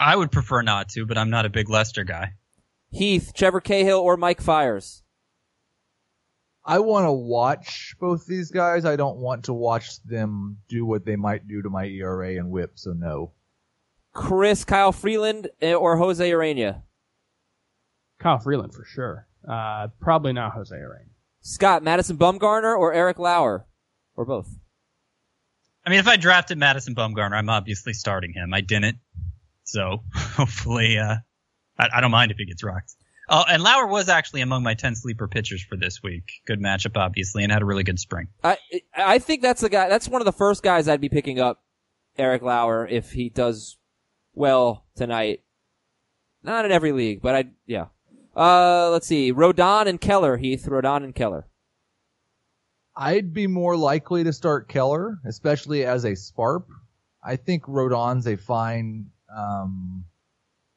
[0.00, 2.34] I would prefer not to, but I'm not a big Lester guy.
[2.90, 5.02] Heath, Trevor Cahill or Mike Fiers.
[6.64, 8.84] I want to watch both these guys.
[8.84, 12.50] I don't want to watch them do what they might do to my ERA and
[12.50, 13.32] whip, so no.
[14.12, 16.82] Chris, Kyle Freeland eh, or Jose Urena.
[18.18, 19.26] Kyle Freeland for sure.
[19.48, 21.08] Uh, probably not Jose Urena.
[21.40, 23.66] Scott, Madison Bumgarner or Eric Lauer.
[24.14, 24.48] Or both.
[25.86, 28.52] I mean, if I drafted Madison Bumgarner, I'm obviously starting him.
[28.52, 28.98] I didn't,
[29.68, 31.16] so hopefully, uh,
[31.78, 32.94] I, I don't mind if he gets rocked.
[33.30, 36.24] Oh, and Lauer was actually among my 10 sleeper pitchers for this week.
[36.46, 38.28] Good matchup, obviously, and had a really good spring.
[38.42, 38.56] I
[38.96, 39.88] I think that's the guy.
[39.88, 41.62] That's one of the first guys I'd be picking up,
[42.16, 43.76] Eric Lauer, if he does
[44.34, 45.42] well tonight.
[46.42, 47.86] Not in every league, but I yeah.
[48.34, 50.38] Uh, let's see, Rodon and Keller.
[50.38, 51.46] Heath, Rodon and Keller.
[52.96, 56.66] I'd be more likely to start Keller, especially as a sparp.
[57.22, 60.04] I think Rodon's a fine um,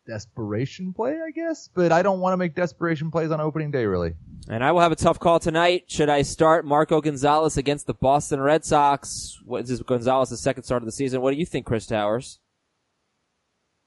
[0.07, 3.85] desperation play, I guess, but I don't want to make desperation plays on opening day,
[3.85, 4.13] really.
[4.49, 5.85] And I will have a tough call tonight.
[5.87, 9.39] Should I start Marco Gonzalez against the Boston Red Sox?
[9.45, 11.21] What is this Gonzalez's second start of the season?
[11.21, 12.39] What do you think, Chris Towers?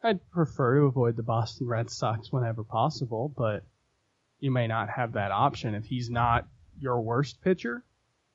[0.03, 3.65] I'd prefer to avoid the Boston Red Sox whenever possible, but
[4.39, 5.75] you may not have that option.
[5.75, 6.47] If he's not
[6.79, 7.85] your worst pitcher,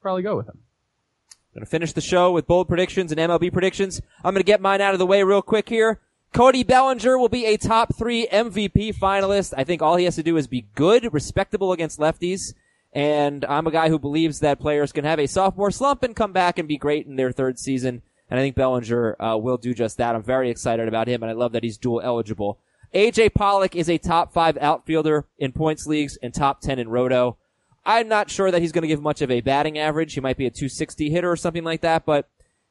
[0.02, 0.58] probably go with him.
[0.58, 4.02] I'm Going to finish the show with bold predictions and MLB predictions.
[4.24, 6.00] I'm going to get mine out of the way real quick here.
[6.34, 9.54] Cody Bellinger will be a top three MVP finalist.
[9.58, 12.54] I think all he has to do is be good, respectable against lefties.
[12.94, 16.32] And I'm a guy who believes that players can have a sophomore slump and come
[16.32, 18.02] back and be great in their third season.
[18.30, 20.16] And I think Bellinger uh, will do just that.
[20.16, 22.60] I'm very excited about him, and I love that he's dual eligible.
[22.94, 27.38] AJ Pollock is a top five outfielder in points leagues and top 10 in roto.
[27.86, 30.14] I'm not sure that he's going to give much of a batting average.
[30.14, 32.06] He might be a 260 hitter or something like that.
[32.06, 32.28] But,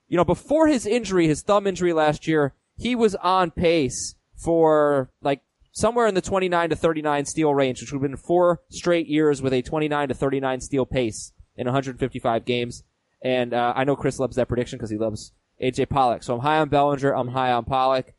[0.08, 5.10] you know, before his injury, his thumb injury last year, he was on pace for
[5.20, 9.08] like somewhere in the 29 to 39 steal range, which would have been four straight
[9.08, 12.84] years with a 29 to 39 steal pace in 155 games.
[13.22, 16.22] And, uh, I know Chris loves that prediction because he loves AJ Pollock.
[16.22, 17.14] So I'm high on Bellinger.
[17.14, 18.14] I'm high on Pollock.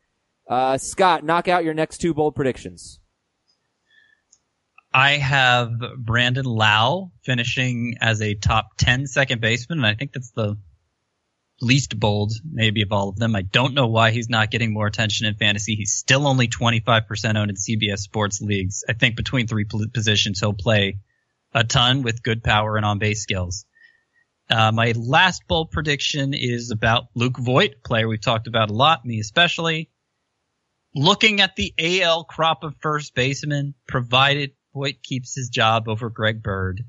[0.48, 2.98] Uh, Scott, knock out your next two bold predictions.
[4.92, 10.32] I have Brandon Lowe finishing as a top 10 second baseman, and I think that's
[10.32, 10.58] the
[11.60, 13.36] least bold, maybe, of all of them.
[13.36, 15.74] I don't know why he's not getting more attention in fantasy.
[15.74, 18.84] He's still only 25% owned in CBS sports leagues.
[18.88, 20.98] I think between three positions, he'll play
[21.52, 23.66] a ton with good power and on base skills.
[24.48, 29.04] Uh, my last bold prediction is about Luke Voit, player we've talked about a lot,
[29.04, 29.90] me especially.
[30.92, 36.42] Looking at the AL crop of first basemen, provided Voit keeps his job over Greg
[36.42, 36.84] Bird,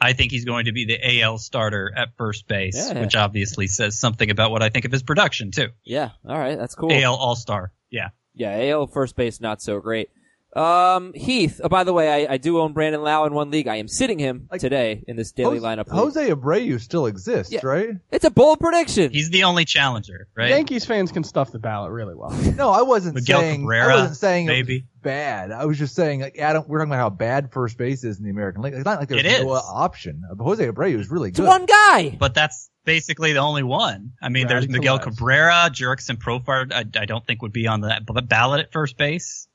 [0.00, 3.00] I think he's going to be the AL starter at first base, Yeah.
[3.00, 5.68] which obviously says something about what I think of his production too.
[5.84, 6.10] Yeah.
[6.26, 6.56] All right.
[6.56, 6.92] That's cool.
[6.92, 7.72] AL All Star.
[7.90, 8.08] Yeah.
[8.34, 10.08] Yeah, AL first base not so great.
[10.56, 11.60] Um, Heath.
[11.62, 13.68] Oh, by the way, I, I do own Brandon Lowe in one league.
[13.68, 15.86] I am sitting him Like, today in this daily Jose, lineup.
[15.86, 15.94] league.
[15.94, 17.60] Jose Abreu still exists, Yeah.
[17.62, 17.90] right?
[18.10, 19.12] It's a bold prediction.
[19.12, 20.48] He's the only challenger, right?
[20.50, 22.30] Yankees fans can stuff the ballot really well.
[22.56, 24.86] No, I wasn't Miguel saying Cabrera, I wasn't saying it was maybe.
[25.02, 25.52] bad.
[25.52, 28.24] I was just saying like Adam, we're talking about how bad first base is in
[28.24, 28.74] the American League.
[28.74, 29.62] It's not like there's It no is.
[29.72, 30.22] option.
[30.38, 31.46] Jose Abreu is really it's good.
[31.46, 32.16] one guy.
[32.18, 34.12] But that's basically the only one.
[34.20, 35.16] I mean, there's Miguel Perez.
[35.16, 36.72] Cabrera, Jurickson Profar.
[36.72, 39.46] I, I don't think would be on the ballot at first base.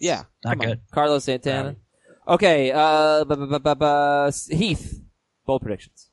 [0.00, 0.24] Yeah.
[0.44, 0.66] Not come on.
[0.66, 0.80] good.
[0.90, 1.76] Carlos Santana.
[2.26, 2.72] Okay.
[2.72, 5.00] Uh, bu- bu- bu- bu- bu- Heath.
[5.46, 6.08] Bold predictions.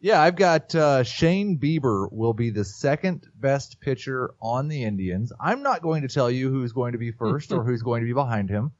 [0.00, 5.32] Yeah, I've got uh, Shane Bieber will be the second best pitcher on the Indians.
[5.40, 8.06] I'm not going to tell you who's going to be first or who's going to
[8.06, 8.72] be behind him,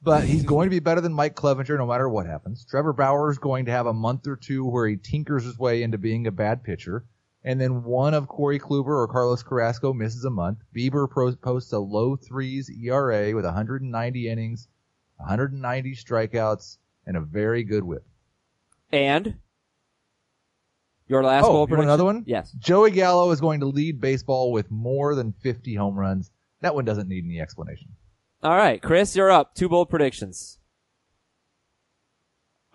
[0.00, 2.64] but he's going to be better than Mike Clevinger no matter what happens.
[2.64, 5.82] Trevor Bauer is going to have a month or two where he tinkers his way
[5.82, 7.04] into being a bad pitcher,
[7.44, 10.58] and then one of Corey Kluber or Carlos Carrasco misses a month.
[10.76, 14.68] Bieber pro- posts a low threes ERA with 190 innings,
[15.16, 18.04] 190 strikeouts, and a very good whip.
[18.92, 19.36] And
[21.08, 21.88] your last Oh, bowl you want prediction?
[21.88, 22.24] another one?
[22.26, 22.52] Yes.
[22.52, 26.30] Joey Gallo is going to lead baseball with more than 50 home runs.
[26.60, 27.88] That one doesn't need any explanation.
[28.42, 29.54] All right, Chris, you're up.
[29.54, 30.58] Two bold predictions.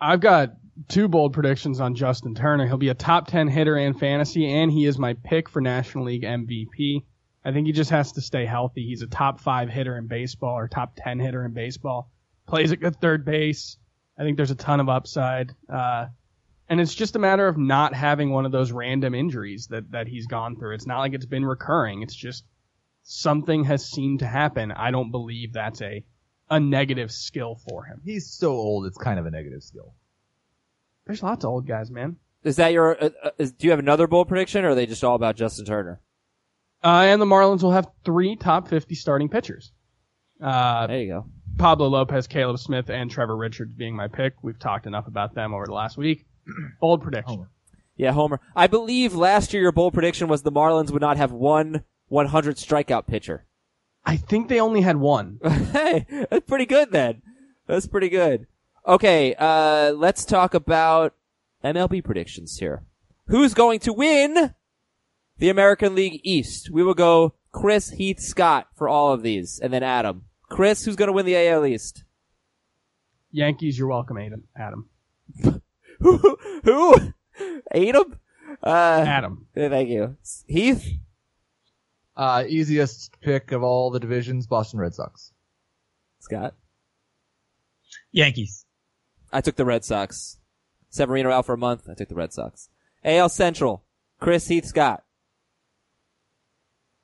[0.00, 0.50] I've got
[0.88, 2.66] two bold predictions on Justin Turner.
[2.66, 6.04] He'll be a top 10 hitter in fantasy, and he is my pick for National
[6.04, 7.04] League MVP.
[7.44, 8.84] I think he just has to stay healthy.
[8.84, 12.10] He's a top five hitter in baseball or top 10 hitter in baseball.
[12.46, 13.78] Plays at good third base.
[14.18, 15.54] I think there's a ton of upside.
[15.72, 16.06] Uh,
[16.68, 20.08] and it's just a matter of not having one of those random injuries that, that
[20.08, 20.74] he's gone through.
[20.74, 22.02] It's not like it's been recurring.
[22.02, 22.44] It's just
[23.02, 24.72] something has seemed to happen.
[24.72, 26.04] I don't believe that's a,
[26.50, 28.00] a negative skill for him.
[28.04, 29.94] He's so old, it's kind of a negative skill.
[31.06, 32.16] There's lots of old guys, man.
[32.44, 33.02] Is that your?
[33.02, 35.36] Uh, uh, is, do you have another bold prediction, or are they just all about
[35.36, 36.00] Justin Turner?
[36.84, 39.72] Uh, and the Marlins will have three top 50 starting pitchers.
[40.40, 41.26] Uh, There you go.
[41.58, 44.34] Pablo Lopez, Caleb Smith, and Trevor Richards being my pick.
[44.42, 46.26] We've talked enough about them over the last week.
[46.80, 47.34] Bold prediction.
[47.36, 47.50] Homer.
[47.96, 48.40] Yeah, Homer.
[48.54, 52.56] I believe last year your bold prediction was the Marlins would not have one 100
[52.56, 53.46] strikeout pitcher.
[54.04, 55.40] I think they only had one.
[55.72, 57.22] hey, that's pretty good then.
[57.66, 58.46] That's pretty good.
[58.86, 61.12] Okay, uh, let's talk about
[61.64, 62.84] MLB predictions here.
[63.26, 64.54] Who's going to win
[65.38, 66.70] the American League East?
[66.70, 70.26] We will go Chris, Heath, Scott for all of these, and then Adam.
[70.48, 72.04] Chris, who's going to win the AL East?
[73.32, 74.44] Yankees, you're welcome, Adam.
[74.56, 74.88] Adam.
[75.98, 76.38] Who?
[76.62, 77.12] Who?
[77.74, 78.20] Adam?
[78.62, 79.46] Uh, Adam.
[79.52, 80.16] thank you.
[80.46, 80.86] Heath?
[82.16, 85.32] Uh, easiest pick of all the divisions, Boston Red Sox.
[86.20, 86.54] Scott?
[88.12, 88.65] Yankees.
[89.32, 90.38] I took the Red Sox.
[90.90, 91.88] Severino out for a month.
[91.90, 92.68] I took the Red Sox.
[93.04, 93.84] AL Central.
[94.20, 95.04] Chris, Heath, Scott.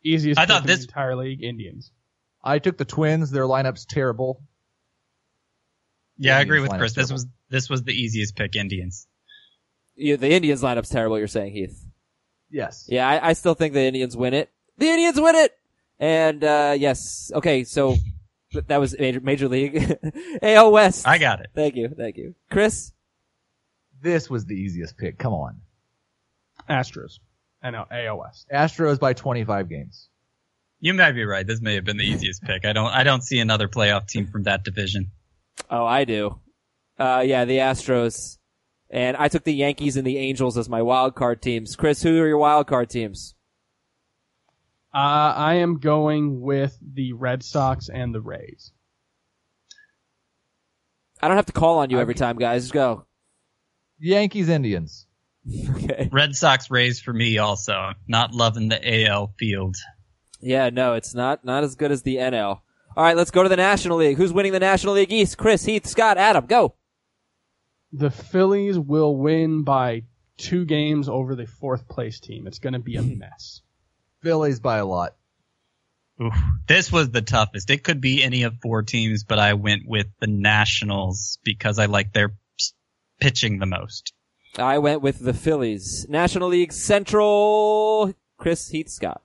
[0.05, 1.93] Easiest I thought pick in this- the entire league, Indians.
[2.43, 3.31] I took the Twins.
[3.31, 4.43] Their lineup's terrible.
[6.18, 6.93] Yeah, I agree with lineup's Chris.
[6.95, 7.14] This terrible.
[7.14, 8.57] was this was the easiest pick.
[8.57, 9.07] Indians.
[9.95, 11.85] You, the Indians lineup's terrible, you're saying, Heath.
[12.51, 12.87] Yes.
[12.89, 14.51] Yeah, I, I still think the Indians win it.
[14.79, 15.53] The Indians win it!
[16.01, 17.31] And, uh, yes.
[17.35, 18.03] Okay, so th-
[18.53, 19.98] that was Major, major League.
[20.42, 21.07] AL West.
[21.07, 21.48] I got it.
[21.55, 22.34] Thank you, thank you.
[22.50, 22.92] Chris?
[24.00, 25.18] This was the easiest pick.
[25.18, 25.61] Come on.
[26.68, 27.18] Astros.
[27.62, 28.44] I know, AOS.
[28.53, 30.09] Astros by 25 games.
[30.80, 31.46] You might be right.
[31.46, 32.64] This may have been the easiest pick.
[32.64, 35.12] I don't I don't see another playoff team from that division.
[35.70, 36.40] Oh, I do.
[36.98, 38.38] Uh, yeah, the Astros.
[38.90, 41.76] And I took the Yankees and the Angels as my wild card teams.
[41.76, 43.34] Chris, who are your wild card teams?
[44.95, 44.99] Uh,
[45.36, 48.72] I am going with the Red Sox and the Rays.
[51.22, 52.64] I don't have to call on you every time, guys.
[52.64, 53.07] Just go.
[53.99, 55.07] Yankees, Indians.
[55.74, 56.09] Okay.
[56.12, 57.95] Red Sox Rays for me also.
[58.07, 59.74] Not loving the AL field.
[60.40, 62.61] Yeah, no, it's not not as good as the NL.
[62.97, 64.16] All right, let's go to the National League.
[64.18, 65.38] Who's winning the National League East?
[65.38, 66.74] Chris, Heath, Scott, Adam, go.
[67.93, 70.03] The Phillies will win by
[70.36, 72.47] two games over the fourth place team.
[72.47, 73.62] It's going to be a mess.
[74.23, 75.16] Phillies by a lot.
[76.23, 76.35] Oof.
[76.66, 77.70] This was the toughest.
[77.70, 81.87] It could be any of four teams, but I went with the Nationals because I
[81.87, 82.35] like their
[83.20, 84.12] pitching the most.
[84.59, 86.07] I went with the Phillies.
[86.09, 88.14] National League Central.
[88.37, 89.23] Chris, Heath, Scott.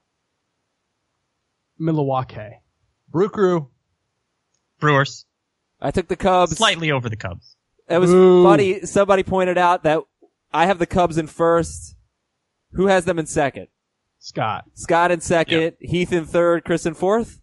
[1.77, 2.61] Milwaukee.
[3.09, 3.69] Brew Crew.
[4.79, 5.25] Brewers
[5.81, 6.57] I took the Cubs.
[6.57, 7.55] slightly over the Cubs.
[7.89, 8.43] It was Boo.
[8.43, 8.81] funny.
[8.81, 10.01] Somebody pointed out that
[10.51, 11.95] I have the Cubs in first.
[12.73, 13.67] Who has them in second?
[14.19, 14.65] Scott.
[14.73, 17.39] Scott in second, Heath in third, Chris in fourth.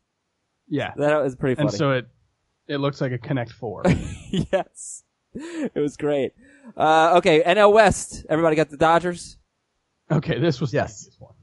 [0.68, 0.92] Yeah.
[0.96, 1.68] That was pretty funny.
[1.68, 2.06] And so it
[2.66, 3.82] it looks like a Connect Four.
[4.30, 5.02] yes,
[5.34, 6.32] it was great.
[6.76, 8.24] Uh, okay, NL West.
[8.28, 9.36] Everybody got the Dodgers.
[10.10, 11.02] okay, this was the Yes.
[11.02, 11.34] easiest one.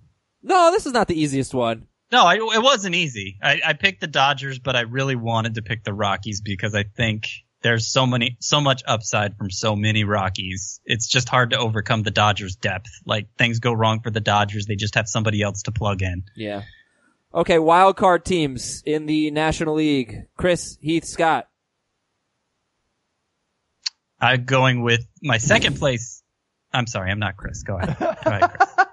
[0.43, 1.87] No, this is not the easiest one.
[2.11, 3.37] No, I, it wasn't easy.
[3.41, 6.83] I, I picked the Dodgers, but I really wanted to pick the Rockies because I
[6.83, 7.27] think
[7.61, 10.79] there's so many, so much upside from so many Rockies.
[10.85, 12.89] It's just hard to overcome the Dodgers' depth.
[13.05, 16.23] Like things go wrong for the Dodgers, they just have somebody else to plug in.
[16.35, 16.63] Yeah.
[17.33, 20.23] Okay, wild card teams in the National League.
[20.37, 21.47] Chris, Heath, Scott.
[24.19, 26.21] I'm going with my second place.
[26.73, 27.63] I'm sorry, I'm not Chris.
[27.63, 27.97] Go ahead.
[27.99, 28.69] Go ahead, Chris.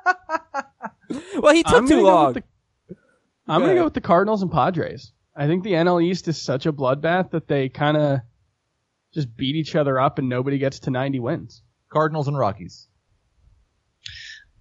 [1.38, 2.34] Well, he took I'm too gonna go long.
[2.34, 2.44] with
[2.88, 2.96] the-
[3.46, 5.12] I'm going to go with the Cardinals and Padres.
[5.34, 8.20] I think the NL East is such a bloodbath that they kind of
[9.14, 11.62] just beat each other up and nobody gets to 90 wins.
[11.90, 12.86] Cardinals and Rockies.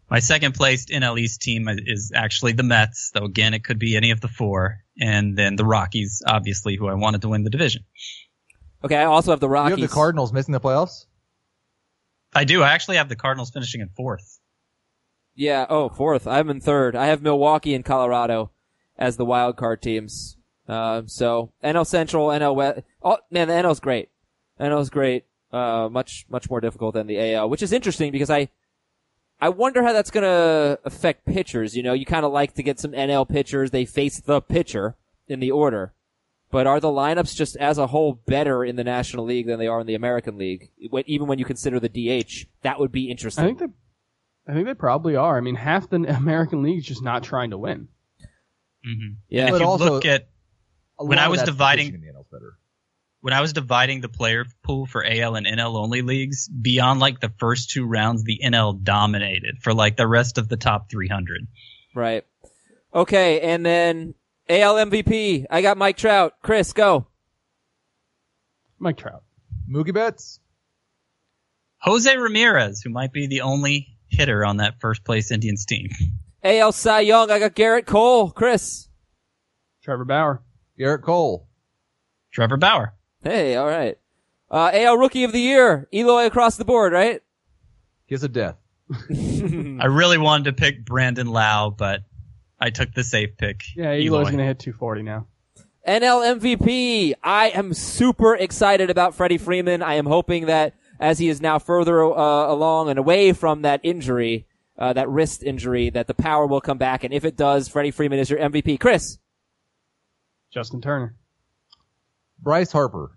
[0.10, 3.98] My second placed NL East team is actually the Mets, though again it could be
[3.98, 7.50] any of the four, and then the Rockies, obviously, who I wanted to win the
[7.50, 7.84] division.
[8.86, 9.72] Okay, I also have the Rockies.
[9.72, 9.84] You Rockies.
[9.84, 11.06] have the Cardinals missing the playoffs.
[12.34, 12.64] I do.
[12.64, 14.39] I actually have the Cardinals finishing in fourth.
[15.36, 15.66] Yeah.
[15.70, 16.26] Oh, fourth.
[16.26, 16.95] I'm in third.
[16.95, 18.52] I have Milwaukee and Colorado
[18.98, 20.38] as the wild card teams.
[20.70, 22.82] Uh, so NL Central, NL West.
[23.04, 24.10] Oh man, the NL's great.
[24.60, 25.26] NL's great.
[25.51, 28.49] Uh, much much more difficult than the AL, which is interesting because I
[29.39, 31.76] I wonder how that's gonna affect pitchers.
[31.76, 33.72] You know, you kind of like to get some NL pitchers.
[33.72, 34.95] They face the pitcher
[35.28, 35.93] in the order.
[36.49, 39.68] But are the lineups just as a whole better in the National League than they
[39.68, 40.70] are in the American League?
[41.05, 43.43] Even when you consider the DH, that would be interesting.
[43.43, 43.68] I think they,
[44.47, 45.38] I think they probably are.
[45.38, 47.89] I mean, half the American League is just not trying to win.
[48.84, 49.45] hmm yeah.
[49.47, 50.30] If But you also- look at
[50.97, 52.58] When I was dividing- pitching the NL's better.
[53.28, 57.19] When I was dividing the player pool for AL and NL only leagues, beyond like
[57.19, 61.45] the first two rounds, the NL dominated for like the rest of the top 300.
[61.93, 62.23] Right.
[62.95, 64.13] Okay, and then
[64.47, 65.45] AL MVP.
[65.49, 66.36] I got Mike Trout.
[66.41, 67.07] Chris, go.
[68.80, 69.23] Mike Trout.
[69.69, 70.39] Mookie Betts.
[71.80, 75.89] Jose Ramirez, who might be the only hitter on that first place Indians team.
[76.45, 77.30] AL Cy Young.
[77.30, 78.32] I got Gerrit Cole.
[78.32, 78.88] Chris.
[79.84, 80.41] Trevor Bauer.
[80.80, 81.49] Gerrit Cole.
[82.32, 82.93] Trevor Bauer.
[83.24, 83.97] Hey, all right.
[84.49, 85.88] Uh, AL Rookie of the Year.
[85.93, 87.22] Eloy across the board, right?
[88.07, 88.55] Kiss a death.
[89.09, 92.03] I really wanted to pick Brandon Lowe, but
[92.59, 93.63] I took the safe pick.
[93.76, 94.20] Yeah, Eloy.
[94.20, 95.28] Eloy's going to hit 240 now.
[95.88, 97.13] NL MVP.
[97.24, 99.82] I am super excited about Freddie Freeman.
[99.82, 103.80] I am hoping that as he is now further uh, along and away from that
[103.84, 104.47] injury,
[104.78, 107.03] uh, that wrist injury, that the power will come back.
[107.03, 108.80] And if it does, Freddie Freeman is your MVP.
[108.80, 109.18] Chris.
[110.51, 111.15] Justin Turner.
[112.39, 113.11] Bryce Harper.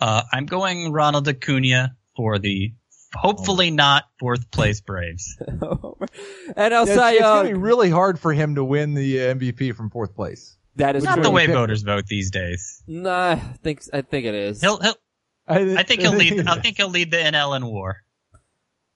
[0.00, 2.74] Uh, I'm going Ronald Acuna for the
[3.14, 5.36] hopefully not fourth place Braves.
[5.46, 9.34] and NL It's, Cy it's gonna be really hard for him to win the uh,
[9.34, 10.56] MVP from fourth place.
[10.76, 12.82] That is Not the way voters vote these days.
[12.86, 14.60] Nah, I think I think it is.
[14.60, 14.96] He'll, he'll
[15.48, 16.46] I think he'll lead.
[16.46, 18.02] I think he'll lead the NL in WAR.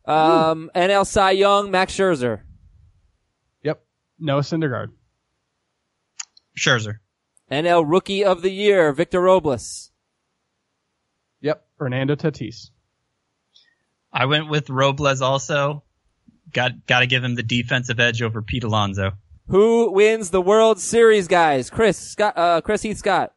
[0.05, 2.41] Um, NL Cy Young, Max Scherzer.
[3.63, 3.83] Yep.
[4.19, 4.89] Noah Syndergaard.
[6.59, 6.99] Scherzer.
[7.51, 9.91] NL Rookie of the Year, Victor Robles.
[11.41, 11.67] Yep.
[11.79, 12.71] Fernando Tatis.
[14.13, 15.83] I went with Robles also.
[16.53, 19.13] Got got to give him the defensive edge over Pete Alonso.
[19.47, 21.71] Who wins the World Series, guys?
[21.71, 23.33] Chris Scott, uh, Chris Heath Scott.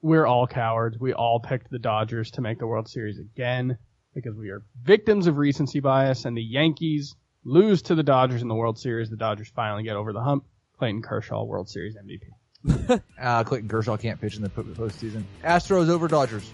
[0.00, 0.98] We're all cowards.
[0.98, 3.78] We all picked the Dodgers to make the World Series again
[4.14, 7.14] because we are victims of recency bias and the Yankees
[7.44, 9.10] lose to the Dodgers in the World Series.
[9.10, 10.44] The Dodgers finally get over the hump.
[10.78, 12.22] Clayton Kershaw, World Series MVP.
[13.20, 15.24] Uh, Clayton Kershaw can't pitch in the postseason.
[15.42, 16.48] Astros over Dodgers.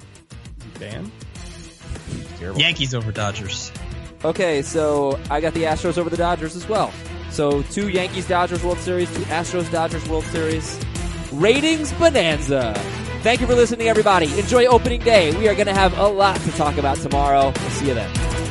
[0.78, 1.12] Dan?
[2.38, 2.58] Terrible.
[2.58, 3.70] Yankees over Dodgers.
[4.24, 6.90] Okay, so I got the Astros over the Dodgers as well.
[7.30, 10.80] So two Yankees Dodgers World Series, two Astros Dodgers World Series.
[11.32, 12.72] Ratings bonanza.
[13.22, 14.38] Thank you for listening, everybody.
[14.38, 15.36] Enjoy opening day.
[15.36, 17.52] We are going to have a lot to talk about tomorrow.
[17.56, 18.43] We'll see you then.